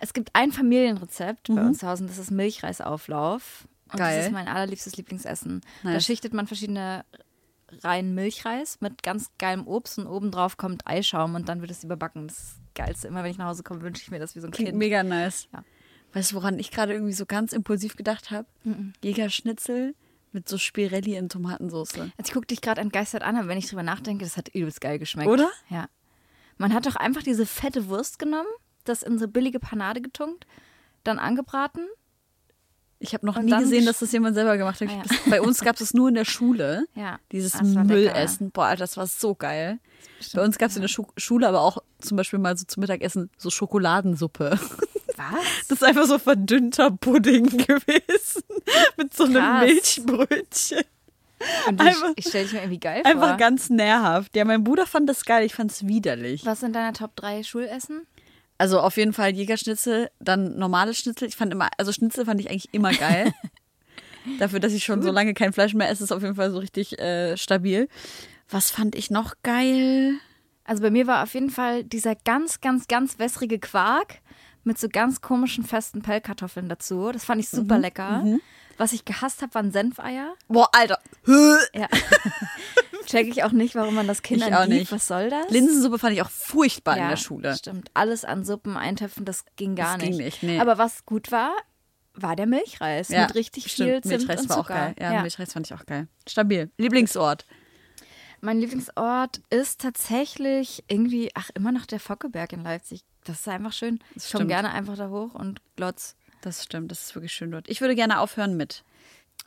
[0.00, 3.66] Es gibt ein Familienrezept bei uns zu Hause und das ist Milchreisauflauf.
[3.92, 4.16] Und Geil.
[4.18, 5.60] das ist mein allerliebstes Lieblingsessen.
[5.82, 6.04] Da Nice.
[6.04, 7.04] schichtet man verschiedene
[7.82, 12.28] Reihen Milchreis mit ganz geilem Obst und obendrauf kommt Eischaum und dann wird es überbacken.
[12.28, 13.08] Das ist das Geilste.
[13.08, 14.78] Immer wenn ich nach Hause komme, wünsche ich mir das wie so ein Klingt Kind.
[14.78, 15.48] mega nice.
[15.52, 15.64] Ja.
[16.14, 18.46] Weißt du, woran ich gerade irgendwie so ganz impulsiv gedacht habe?
[19.02, 19.94] Jägerschnitzel
[20.32, 21.94] mit so Spirelli in Tomatensauce.
[21.98, 24.80] Also ich gucke dich gerade entgeistert an, aber wenn ich drüber nachdenke, das hat übelst
[24.80, 25.28] geil geschmeckt.
[25.28, 25.50] Oder?
[25.70, 25.86] Ja.
[26.56, 28.48] Man hat doch einfach diese fette Wurst genommen,
[28.84, 30.46] das in so billige Panade getunkt,
[31.04, 31.86] dann angebraten.
[33.00, 34.88] Ich habe noch nie gesehen, dass das jemand selber gemacht hat.
[34.88, 35.02] Ah, ja.
[35.02, 36.86] Das- Bei uns gab es es nur in der Schule.
[36.94, 37.18] Ja.
[37.32, 37.62] Dieses Das.
[37.62, 38.50] Müllessen.
[38.50, 39.78] Boah, Alter, das war so geil.
[40.32, 42.80] Bei uns gab es in der Schu Schule aber auch zum Beispiel mal so zum
[42.80, 44.58] Mittagessen so Schokoladensuppe.
[45.16, 45.68] Was?
[45.68, 48.42] Das ist einfach so verdünnter Pudding gewesen.
[48.96, 49.64] Mit so einem Krass.
[49.64, 50.84] Milchbrötchen.
[51.68, 53.10] Und ich, Einfach- ich stelle dich mir irgendwie geil vor.
[53.10, 54.34] Einfach ganz nährhaft.
[54.34, 56.46] Ja, mein Bruder fand das geil, ich fand es widerlich.
[56.46, 58.06] Was sind deine Top 3 Schulessen?
[58.56, 61.28] Also auf jeden Fall Jägerschnitzel, dann normales Schnitzel.
[61.28, 63.32] Ich fand immer, also Schnitzel fand ich eigentlich immer geil.
[64.38, 66.58] Dafür, dass ich schon so lange kein Fleisch mehr esse, ist auf jeden Fall so
[66.58, 67.88] richtig äh, stabil.
[68.48, 70.14] Was fand ich noch geil?
[70.64, 74.20] Also bei mir war auf jeden Fall dieser ganz, ganz, ganz wässrige Quark
[74.64, 77.10] mit so ganz komischen festen Pellkartoffeln dazu.
[77.12, 77.56] Das fand ich Mhm.
[77.56, 78.24] super lecker.
[78.76, 80.34] Was ich gehasst habe, waren Senfeier.
[80.48, 80.98] Boah, Alter.
[81.74, 81.88] Ja.
[83.06, 84.90] Check ich auch nicht, warum man das Kindern Ich auch nicht.
[84.90, 85.50] Was soll das?
[85.50, 87.54] Linsensuppe fand ich auch furchtbar ja, in der Schule.
[87.56, 87.90] Stimmt.
[87.94, 90.16] Alles an Suppen eintöpfen, das ging gar Das nicht.
[90.16, 90.58] ging nicht, nee.
[90.58, 91.52] Aber was gut war,
[92.14, 93.90] war der Milchreis Ja, mit richtig stimmt.
[93.90, 94.74] viel Zimt Milchreis und war auch Zucker.
[94.74, 94.94] geil.
[94.98, 95.22] Ja, Ja.
[95.22, 96.08] Milchreis fand ich auch geil.
[96.26, 96.70] Stabil.
[96.78, 97.44] Lieblingsort.
[98.40, 103.04] Mein Lieblingsort ist tatsächlich irgendwie, ach, immer noch der Fockeberg in Leipzig.
[103.24, 104.00] Das ist einfach schön.
[104.14, 107.50] Das Ich komme gerne einfach da hoch und glotz Das stimmt, das ist wirklich schön
[107.50, 107.68] dort.
[107.68, 108.84] Ich würde gerne aufhören mit.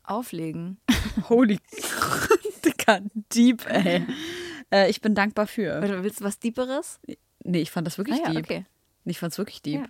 [0.04, 0.80] auflegen.
[1.30, 1.60] Holy
[2.66, 3.02] Dicker,
[3.34, 4.06] deep, ey.
[4.72, 5.82] Äh, ich bin dankbar für.
[6.04, 7.00] Willst du was Deeperes?
[7.44, 8.46] Nee, ich fand das wirklich Ah ja, deep.
[8.46, 8.66] okay.
[9.06, 9.82] Ich fand es wirklich deep.
[9.82, 9.88] Ja.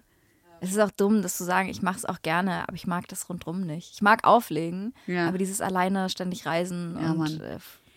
[0.59, 3.07] Es ist auch dumm, das zu sagen, ich mache es auch gerne, aber ich mag
[3.07, 3.93] das rundrum nicht.
[3.93, 5.27] Ich mag auflegen, Ja.
[5.27, 7.41] aber dieses alleine ständig reisen und Mann.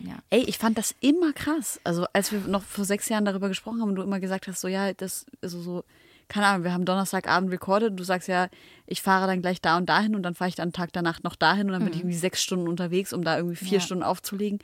[0.05, 0.15] Ja.
[0.29, 1.79] Ey, ich fand das immer krass.
[1.83, 4.61] Also, als wir noch vor sechs Jahren darüber gesprochen haben und du immer gesagt hast,
[4.61, 5.83] so, ja, das, also so,
[6.27, 8.47] keine Ahnung, wir haben Donnerstagabend recorded und du sagst ja,
[8.87, 11.35] ich fahre dann gleich da und dahin und dann fahre ich dann Tag danach noch
[11.35, 13.73] dahin und dann bin ich irgendwie sechs Stunden unterwegs, um da irgendwie vier Mhm.
[13.73, 13.79] Ja.
[13.81, 14.59] Stunden aufzulegen.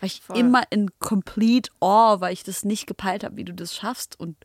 [0.00, 0.38] War ich Voll.
[0.38, 4.36] immer in complete awe, weil ich das nicht gepeilt habe, wie du das schaffst und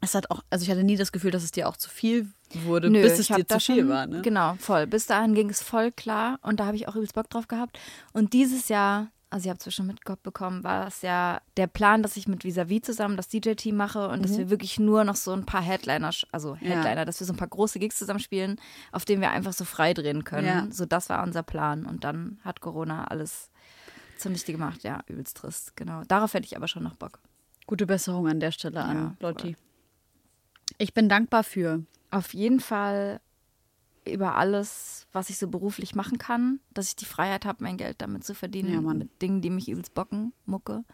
[0.00, 2.28] es hat auch, also ich hatte nie das Gefühl, dass es dir auch zu viel
[2.52, 4.06] wurde, Nö, bis es dir zu viel schon- war.
[4.06, 4.20] Ne?
[4.22, 4.86] Genau, voll.
[4.86, 7.78] Bis dahin ging es voll klar und da habe ich auch übelst Bock drauf gehabt.
[8.12, 12.16] Und dieses Jahr, also ihr habt es schon mitbekommen, war es ja der Plan, dass
[12.16, 15.44] ich mit Visavi zusammen das DJ-Team mache und dass wir wirklich nur noch so ein
[15.44, 16.58] paar Headliner, also Mhm.
[16.62, 16.68] Ja.
[16.76, 18.60] Headliner, dass wir so ein paar große Gigs zusammen spielen,
[18.92, 20.46] auf denen wir einfach so frei drehen können.
[20.46, 20.66] Ja.
[20.70, 21.84] So, das war unser Plan.
[21.84, 23.50] Und dann hat Corona alles
[24.18, 24.84] zunichte gemacht.
[24.84, 25.76] Ja, übelst trist.
[25.76, 26.02] Genau.
[26.06, 27.18] Darauf hätte ich aber schon noch Bock.
[27.66, 29.56] Gute Besserung an der Stelle an Ja, Lotti.
[30.78, 31.82] Ich bin dankbar für.
[32.10, 33.20] auf jeden Fall
[34.06, 38.02] über alles, was ich so beruflich machen kann, dass ich die Freiheit habe, mein Geld
[38.02, 38.98] damit zu verdienen, Ja, Mann.
[38.98, 40.84] mit Dingen, die mich übelst bocken, mucke.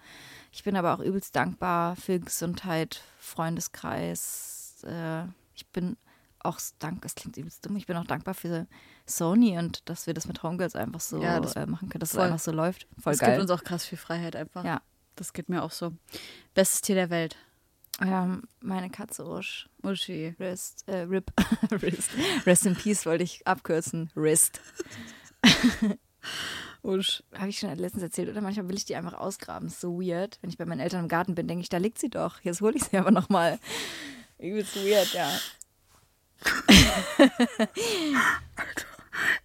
[0.52, 4.84] Ich bin aber auch übelst dankbar für Gesundheit, Freundeskreis.
[4.86, 5.96] Äh, ich bin
[6.42, 8.66] auch dank, es klingt übelst dumm, ich bin auch dankbar für
[9.06, 12.12] Sony und dass wir das mit Homegirls einfach so Ja, das- äh, machen können, dass
[12.12, 12.20] voll.
[12.22, 12.86] es einfach so läuft.
[12.98, 13.30] Voll Es geil.
[13.32, 14.64] gibt uns auch krass viel Freiheit einfach.
[14.64, 14.80] ja.
[15.16, 15.92] Das geht mir auch so.
[16.54, 17.36] Bestes Tier der Welt.
[18.00, 19.68] Ähm, meine Katze Usch.
[19.82, 20.34] Uschi.
[20.40, 21.30] Rest, äh, Rip,
[21.70, 22.10] Rest.
[22.46, 24.10] Rest in Peace wollte ich abkürzen.
[24.16, 24.60] Rest.
[26.82, 27.22] Usch.
[27.36, 28.40] Habe ich schon letztens erzählt, oder?
[28.40, 29.68] Manchmal will ich die einfach ausgraben.
[29.68, 30.38] Ist so weird.
[30.40, 32.40] Wenn ich bei meinen Eltern im Garten bin, denke ich, da liegt sie doch.
[32.40, 33.58] Jetzt hole ich sie aber nochmal.
[34.38, 35.30] Übelst weird, ja.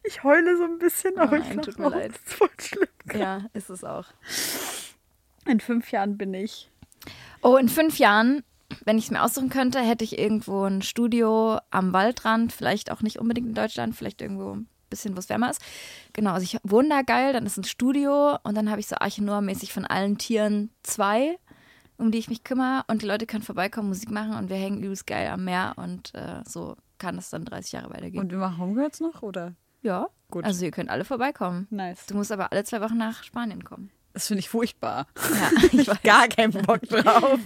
[0.03, 2.11] Ich heule so ein bisschen, aber ich nein, tut mir leid.
[2.11, 2.87] ist voll schlimm.
[3.13, 4.05] Ja, ist es auch.
[5.45, 6.71] In fünf Jahren bin ich.
[7.45, 8.43] Oh, in fünf Jahren,
[8.85, 12.51] wenn ich es mir aussuchen könnte, hätte ich irgendwo ein Studio am Waldrand.
[12.51, 15.61] Vielleicht auch nicht unbedingt in Deutschland, vielleicht irgendwo ein bisschen, wo es wärmer ist.
[16.13, 18.95] Genau, also ich wohne da geil, dann ist ein Studio und dann habe ich so
[18.95, 21.37] Archinor-mäßig von allen Tieren zwei,
[21.97, 22.83] um die ich mich kümmere.
[22.87, 26.15] Und die Leute können vorbeikommen, Musik machen und wir hängen übelst geil am Meer und
[26.15, 28.23] äh, so kann es dann 30 Jahre weitergehen.
[28.23, 29.53] Und wir machen Homegirls noch, oder?
[29.83, 30.43] ja, Gut.
[30.43, 31.67] Also ihr könnt alle vorbeikommen.
[31.69, 32.07] Nice.
[32.07, 33.91] Du musst aber alle zwei Wochen nach Spanien kommen.
[34.15, 35.07] Das finde ich furchtbar.
[35.17, 36.01] Ja, ich weiß.
[36.03, 37.37] Gar keinen Bock drauf.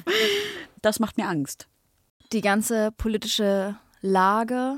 [0.84, 1.68] Das macht mir Angst.
[2.32, 4.78] Die ganze politische Lage,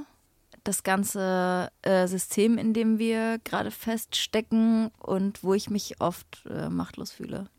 [0.64, 6.70] das ganze äh, System, in dem wir gerade feststecken und wo ich mich oft äh,
[6.70, 7.50] machtlos fühle.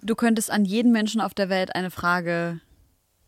[0.00, 2.60] Du könntest an jeden Menschen auf der Welt eine Frage.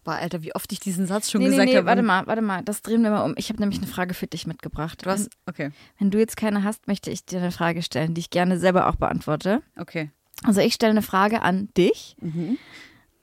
[0.06, 1.86] Boah, Alter, wie oft ich diesen Satz schon Nee, nee, gesagt nee, habe.
[1.86, 3.34] warte mal, warte mal, das drehen wir mal um.
[3.36, 5.04] Ich habe nämlich eine Frage für dich mitgebracht.
[5.04, 5.28] Du hast.
[5.46, 5.72] Okay.
[5.98, 8.86] Wenn du jetzt keine hast, möchte ich dir eine Frage stellen, die ich gerne selber
[8.88, 9.62] auch beantworte.
[9.76, 10.10] Okay.
[10.44, 12.56] Also ich stelle eine Frage an dich Mhm.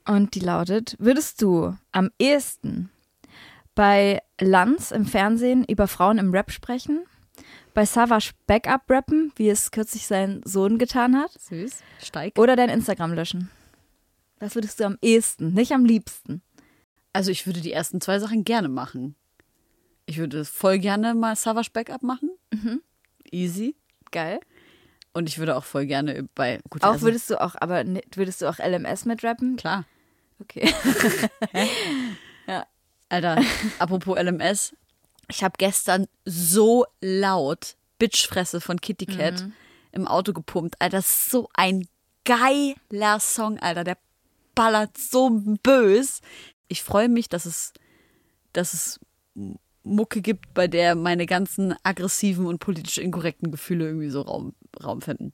[0.06, 2.90] und die lautet, würdest du am ehesten
[3.76, 7.06] bei Lanz im Fernsehen über Frauen im Rap sprechen?
[7.74, 11.32] Bei Savage Backup rappen, wie es kürzlich sein Sohn getan hat?
[11.40, 11.80] Süß.
[12.04, 12.38] Steig.
[12.38, 13.50] Oder dein Instagram löschen?
[14.40, 16.42] Was würdest du am ehesten, nicht am liebsten?
[17.14, 19.16] Also ich würde die ersten zwei Sachen gerne machen.
[20.06, 22.32] Ich würde voll gerne mal Savage Backup machen.
[23.32, 23.76] Easy.
[24.12, 24.40] Geil.
[25.14, 28.02] Und ich würde auch voll gerne bei gut, Auch also, würdest du auch, aber ne-
[28.16, 29.56] würdest du auch LMS mit rappen?
[29.58, 29.86] klar.
[30.40, 30.74] Okay.
[33.10, 33.40] Alter,
[33.80, 34.76] apropos LMS,
[35.30, 39.46] ich habe gestern so laut Bitchfresse von Kitty Cat
[39.92, 40.76] im Auto gepumpt.
[40.80, 41.88] Alter, das ist so ein
[42.26, 43.84] geiler Song, Alter.
[43.84, 43.98] Der
[44.56, 45.30] ballert so
[45.62, 46.22] bös.
[46.74, 47.72] Ich freue mich, dass es,
[48.52, 49.00] dass es
[49.84, 55.02] Mucke gibt, bei der meine ganzen aggressiven und politisch inkorrekten Gefühle irgendwie so Raum, Raum
[55.04, 55.34] finden.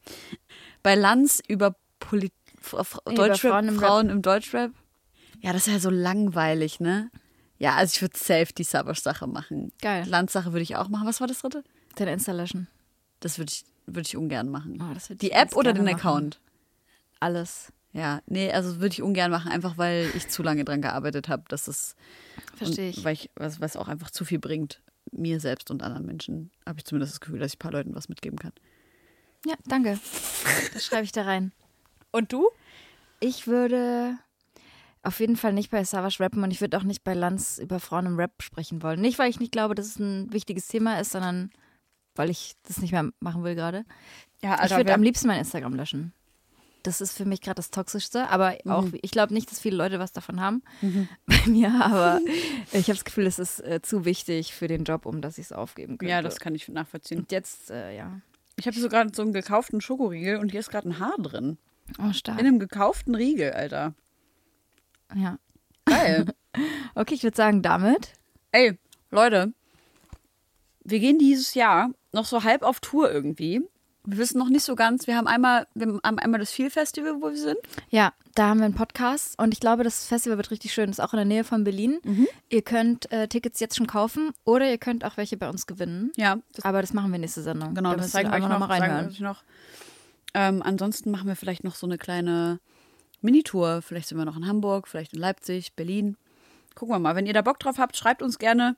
[0.83, 4.71] Bei Lanz über Poli Fra- Deutschrap, Frauen im Frauen im Deutschrap.
[5.39, 7.09] Ja, das ist ja so langweilig, ne?
[7.57, 9.71] Ja, also ich würde safe die Savage-Sache machen.
[9.81, 10.05] Geil.
[10.05, 11.07] Lanz-Sache würde ich auch machen.
[11.07, 11.63] Was war das dritte?
[11.95, 12.67] Dein Insta löschen.
[13.21, 14.77] Das würde ich, würd ich ungern machen.
[14.81, 15.95] Oh, die App oder den machen.
[15.95, 16.39] Account?
[17.21, 17.71] Alles.
[17.91, 18.21] Ja.
[18.27, 21.67] Nee, also würde ich ungern machen, einfach weil ich zu lange dran gearbeitet habe, dass
[21.67, 21.95] es
[22.55, 23.03] Verstehe ich.
[23.03, 24.81] Weil ich, was, was auch einfach zu viel bringt,
[25.11, 27.95] mir selbst und anderen Menschen, habe ich zumindest das Gefühl, dass ich ein paar Leuten
[27.95, 28.51] was mitgeben kann.
[29.45, 29.99] Ja, danke.
[30.73, 31.51] Das schreibe ich da rein.
[32.11, 32.49] Und du?
[33.19, 34.17] Ich würde
[35.01, 37.79] auf jeden Fall nicht bei Savage rappen und ich würde auch nicht bei Lanz über
[37.79, 38.99] Frauen im Rap sprechen wollen.
[38.99, 41.51] Nicht, weil ich nicht glaube, dass es ein wichtiges Thema ist, sondern
[42.15, 43.85] weil ich das nicht mehr machen will gerade.
[44.41, 46.13] Ja, ich würde am liebsten mein Instagram löschen.
[46.83, 49.99] Das ist für mich gerade das Toxischste, aber auch, ich glaube nicht, dass viele Leute
[49.99, 50.63] was davon haben
[51.25, 52.21] bei mir, aber
[52.71, 55.47] ich habe das Gefühl, es ist äh, zu wichtig für den Job, um dass ich
[55.47, 56.11] es aufgeben könnte.
[56.11, 57.19] Ja, das kann ich nachvollziehen.
[57.19, 58.21] Und jetzt, äh, ja.
[58.55, 61.57] Ich habe so gerade so einen gekauften Schokoriegel und hier ist gerade ein Haar drin.
[61.97, 62.39] Oh, stark.
[62.39, 63.93] In einem gekauften Riegel, Alter.
[65.15, 65.37] Ja.
[65.85, 66.25] Geil.
[66.95, 68.13] Okay, ich würde sagen, damit.
[68.51, 68.77] Ey,
[69.11, 69.53] Leute,
[70.83, 73.61] wir gehen dieses Jahr noch so halb auf Tour irgendwie.
[74.05, 75.07] Wir wissen noch nicht so ganz.
[75.07, 77.57] Wir haben einmal, wir haben einmal das Feel Festival, wo wir sind.
[77.89, 80.87] Ja, da haben wir einen Podcast und ich glaube, das Festival wird richtig schön.
[80.87, 81.99] Das ist auch in der Nähe von Berlin.
[82.49, 86.11] Ihr könnt äh, Tickets jetzt schon kaufen oder ihr könnt auch welche bei uns gewinnen.
[86.15, 87.75] Ja, das, Aber das machen wir nächste Sendung.
[87.75, 89.13] genau, Da das zeigen wir euch noch, mal reinhören.
[89.19, 89.43] noch.
[90.33, 92.59] Ähm, ansonsten machen wir vielleicht noch so eine kleine
[93.21, 93.81] Minitour.
[93.81, 96.15] Vielleicht sind wir noch in Hamburg, vielleicht in Leipzig, Berlin.
[96.75, 97.15] Gucken wir mal.
[97.15, 98.77] Wenn ihr da Bock drauf habt, schreibt uns gerne.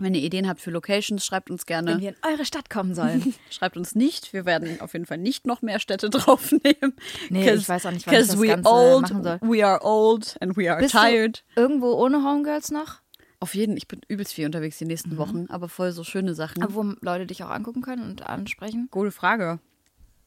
[0.00, 1.92] Wenn ihr Ideen habt für Locations, schreibt uns gerne.
[1.92, 3.34] Wenn wir in eure Stadt kommen sollen.
[3.50, 4.32] Schreibt uns nicht.
[4.32, 6.94] Wir werden auf jeden Fall nicht noch mehr Städte draufnehmen.
[7.28, 9.38] Nee, ich weiß auch nicht, wann ich das we Ganze old, machen soll.
[9.42, 11.44] We are old and we are Bist tired.
[11.54, 13.00] du irgendwo ohne Homegirls noch?
[13.40, 16.62] Auf jeden, ich bin übelst viel unterwegs die nächsten Wochen, aber voll so schöne Sachen.
[16.68, 18.88] Wo Leute dich auch angucken können und ansprechen?
[18.90, 19.60] Gute Frage.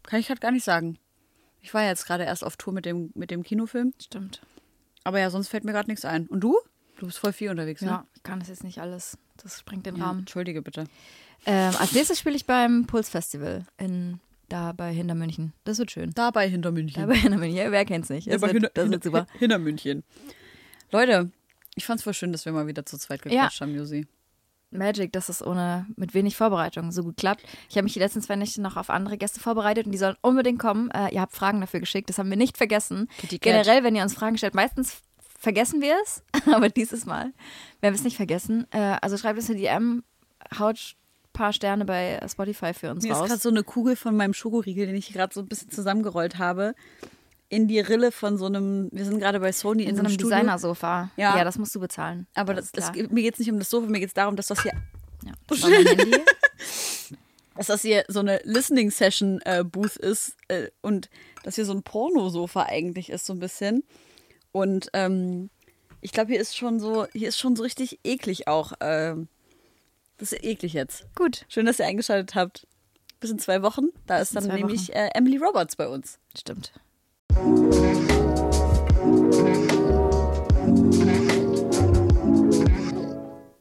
[0.04, 0.98] Kann ich halt gar nicht sagen.
[1.62, 3.94] Ich war ja jetzt gerade erst auf Tour mit dem, mit dem Kinofilm.
[4.02, 4.42] Stimmt.
[5.04, 6.28] Aber ja, sonst fällt mir gerade nichts ein.
[6.28, 6.58] Und du?
[6.98, 7.88] Du bist voll viel unterwegs, ne?
[7.88, 9.18] Ja, ich kann das jetzt nicht alles.
[9.44, 10.20] Das sprengt den Ja, Rahmen.
[10.20, 10.86] Entschuldige bitte.
[11.46, 14.20] Ähm, als nächstes spiele ich beim Puls Festival in
[14.50, 15.54] da bei Hintermünchen.
[15.64, 16.12] Das wird schön.
[16.14, 17.02] Dabei hinter München.
[17.02, 17.58] Da bei Hintermünchen.
[17.58, 18.28] Ja, wer kennt's nicht?
[18.28, 19.26] Das, Dabei wird, das wird super.
[19.40, 20.04] Hinter München.
[20.92, 21.32] Leute,
[21.76, 24.06] ich fand's voll schön, dass wir mal wieder zu zweit gequatscht haben, Josi.
[24.70, 27.44] Magic, dass es ohne mit wenig Vorbereitung so gut klappt.
[27.70, 30.16] Ich habe mich die letzten zwei Nächte noch auf andere Gäste vorbereitet und die sollen
[30.22, 30.90] unbedingt kommen.
[30.92, 33.08] Äh, ihr habt Fragen dafür geschickt, das haben wir nicht vergessen.
[33.20, 33.54] Kitty Cat.
[33.54, 35.02] Generell, wenn ihr uns Fragen stellt, meistens
[35.44, 37.34] vergessen wir es, aber dieses Mal
[37.82, 38.66] werden wir es nicht vergessen.
[38.72, 40.04] Äh, also schreibt uns eine DM,
[40.58, 43.28] haut ein paar Sterne bei Spotify für uns Mir ist raus.
[43.28, 46.76] gerade so eine Kugel von meinem Schokoriegel, den ich gerade so ein bisschen zusammengerollt habe,
[47.50, 50.14] in die Rille von so einem, wir sind gerade bei Sony in, in so einem
[50.14, 50.30] Studio.
[50.30, 51.12] Designersofa.
[51.18, 51.38] Ja.
[51.38, 52.26] ja, das musst du bezahlen.
[52.36, 54.14] Aber das das, ist es, mir geht es nicht um das Sofa, mir geht es
[54.14, 54.72] darum, dass das hier,
[55.26, 55.62] Ja, das
[57.56, 61.10] dass das hier so eine Listening Session äh, Booth ist äh, und
[61.44, 63.84] dass hier so ein Pornosofa eigentlich ist so ein bisschen.
[64.54, 65.50] Und ähm,
[66.00, 68.74] ich glaube, hier ist schon so, hier ist schon so richtig eklig auch.
[68.80, 69.28] ähm,
[70.18, 71.08] das ist eklig jetzt.
[71.16, 72.68] Gut, Schön, dass ihr eingeschaltet habt.
[73.20, 73.88] Bis in zwei Wochen.
[74.06, 76.20] Da Bis ist dann nämlich äh, Emily Roberts bei uns.
[76.38, 76.72] stimmt.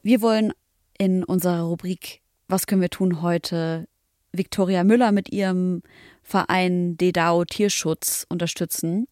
[0.03, 0.53] Wir wollen
[0.97, 3.87] in unserer Rubrik Was können wir tun heute
[4.31, 5.81] Viktoria Müller mit ihrem
[6.21, 9.07] Verein DEDAO Tierschutz unterstützen.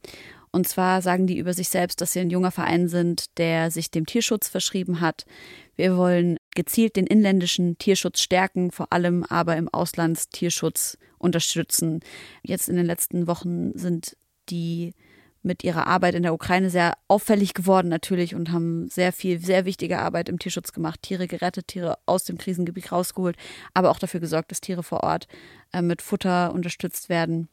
[0.52, 3.90] Und zwar sagen die über sich selbst, dass sie ein junger Verein sind, der sich
[3.90, 5.26] dem Tierschutz verschrieben hat.
[5.76, 12.02] Wir wollen gezielt den inländischen Tierschutz stärken, vor allem aber im Auslandstierschutz unterstützen.
[12.44, 14.18] Jetzt in den letzten Wochen sind
[14.50, 14.94] die
[15.44, 19.66] mit ihrer Arbeit in der Ukraine sehr auffällig geworden natürlich und haben sehr viel, sehr
[19.66, 23.38] wichtige Arbeit im Tierschutz gemacht, Tiere gerettet, Tiere aus dem Krisengebiet rausgeholt,
[23.74, 25.28] aber auch dafür gesorgt, dass Tiere vor Ort
[25.74, 27.50] äh, mit Futter unterstützt werden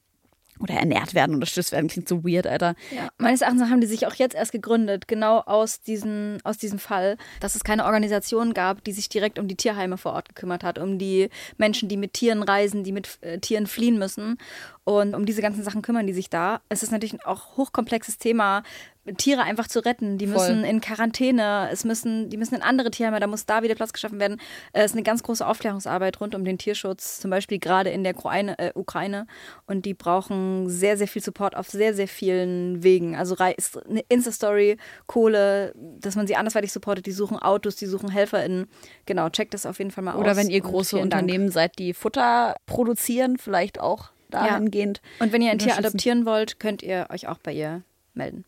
[0.60, 1.88] oder ernährt werden, unterstützt werden.
[1.88, 2.74] Klingt so weird, Alter.
[2.94, 6.78] Ja, meines Erachtens haben die sich auch jetzt erst gegründet, genau aus, diesen, aus diesem
[6.78, 10.64] Fall, dass es keine Organisation gab, die sich direkt um die Tierheime vor Ort gekümmert
[10.64, 14.38] hat, um die Menschen, die mit Tieren reisen, die mit äh, Tieren fliehen müssen.
[14.84, 16.62] Und um diese ganzen Sachen kümmern die sich da.
[16.70, 18.62] Es ist natürlich auch ein hochkomplexes Thema,
[19.16, 20.18] Tiere einfach zu retten.
[20.18, 20.34] Die Voll.
[20.34, 23.92] müssen in Quarantäne, es müssen, die müssen in andere Tierheime, da muss da wieder Platz
[23.92, 24.40] geschaffen werden.
[24.72, 28.04] Äh, Es ist eine ganz große Aufklärungsarbeit rund um den Tierschutz, zum Beispiel gerade in
[28.04, 28.58] der Ukraine.
[28.58, 29.26] Äh, Ukraine.
[29.66, 33.16] Und die brauchen sehr, sehr viel Support auf sehr, sehr vielen Wegen.
[33.16, 37.06] Also eine Insta-Story, Kohle, dass man sie andersweitig supportet.
[37.06, 38.66] Die suchen Autos, die suchen HelferInnen.
[39.06, 40.20] Genau, checkt das auf jeden Fall mal aus.
[40.20, 41.22] Oder wenn ihr große vielen Dank.
[41.22, 45.00] Unternehmen seid, die Futter produzieren, vielleicht auch dahingehend.
[45.20, 47.82] Und wenn ihr ein Tier adoptieren wollt, könnt ihr euch auch bei ihr
[48.14, 48.44] melden.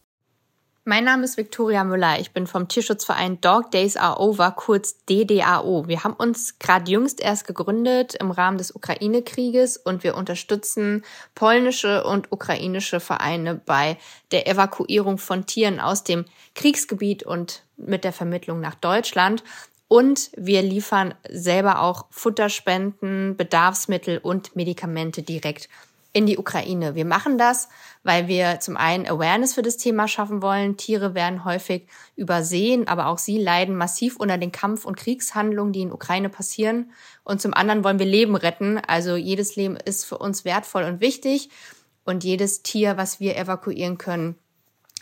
[0.87, 2.19] Mein Name ist Viktoria Müller.
[2.21, 5.89] Ich bin vom Tierschutzverein Dog Days Are Over, kurz DDAO.
[5.89, 11.05] Wir haben uns gerade jüngst erst gegründet im Rahmen des Ukraine-Krieges und wir unterstützen
[11.35, 13.99] polnische und ukrainische Vereine bei
[14.33, 16.25] der Evakuierung von Tieren aus dem
[16.55, 19.45] Kriegsgebiet und mit der Vermittlung nach Deutschland.
[19.87, 25.69] Und wir liefern selber auch Futterspenden, Bedarfsmittel und Medikamente direkt
[26.13, 26.95] in die Ukraine.
[26.95, 27.69] Wir machen das,
[28.03, 30.77] weil wir zum einen Awareness für das Thema schaffen wollen.
[30.77, 31.87] Tiere werden häufig
[32.17, 36.91] übersehen, aber auch sie leiden massiv unter den Kampf- und Kriegshandlungen, die in Ukraine passieren.
[37.23, 38.79] Und zum anderen wollen wir Leben retten.
[38.79, 41.51] Also jedes Leben ist für uns wertvoll und wichtig.
[42.05, 44.37] Und jedes Tier, was wir evakuieren können,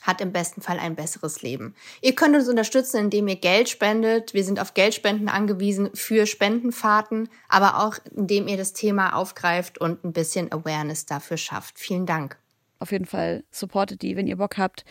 [0.02, 1.74] hat im besten Fall ein besseres Leben.
[2.00, 4.34] Ihr könnt uns unterstützen, indem ihr Geld spendet.
[4.34, 10.04] Wir sind auf Geldspenden angewiesen für Spendenfahrten, aber auch indem ihr das Thema aufgreift und
[10.04, 11.78] ein bisschen Awareness dafür schafft.
[11.78, 12.38] Vielen Dank.
[12.78, 14.84] Auf jeden Fall supportet die, wenn ihr Bock habt.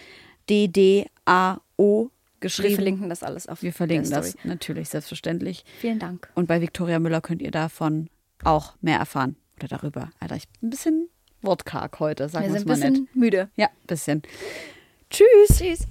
[0.49, 2.69] DDAO geschrieben.
[2.69, 5.63] Wir verlinken das alles auf Wir verlinken der das natürlich, selbstverständlich.
[5.79, 6.29] Vielen Dank.
[6.35, 8.09] Und bei Viktoria Müller könnt ihr davon
[8.43, 9.35] auch mehr erfahren.
[9.57, 10.11] Oder darüber.
[10.19, 11.09] Alter, ich bin ein bisschen
[11.41, 12.99] wortkarg heute, sagen Wir wir sind es ein mal nett.
[13.07, 13.49] bisschen müde.
[13.55, 14.21] Ja, bisschen.
[15.09, 15.57] Tschüss.
[15.57, 15.87] Tschüss.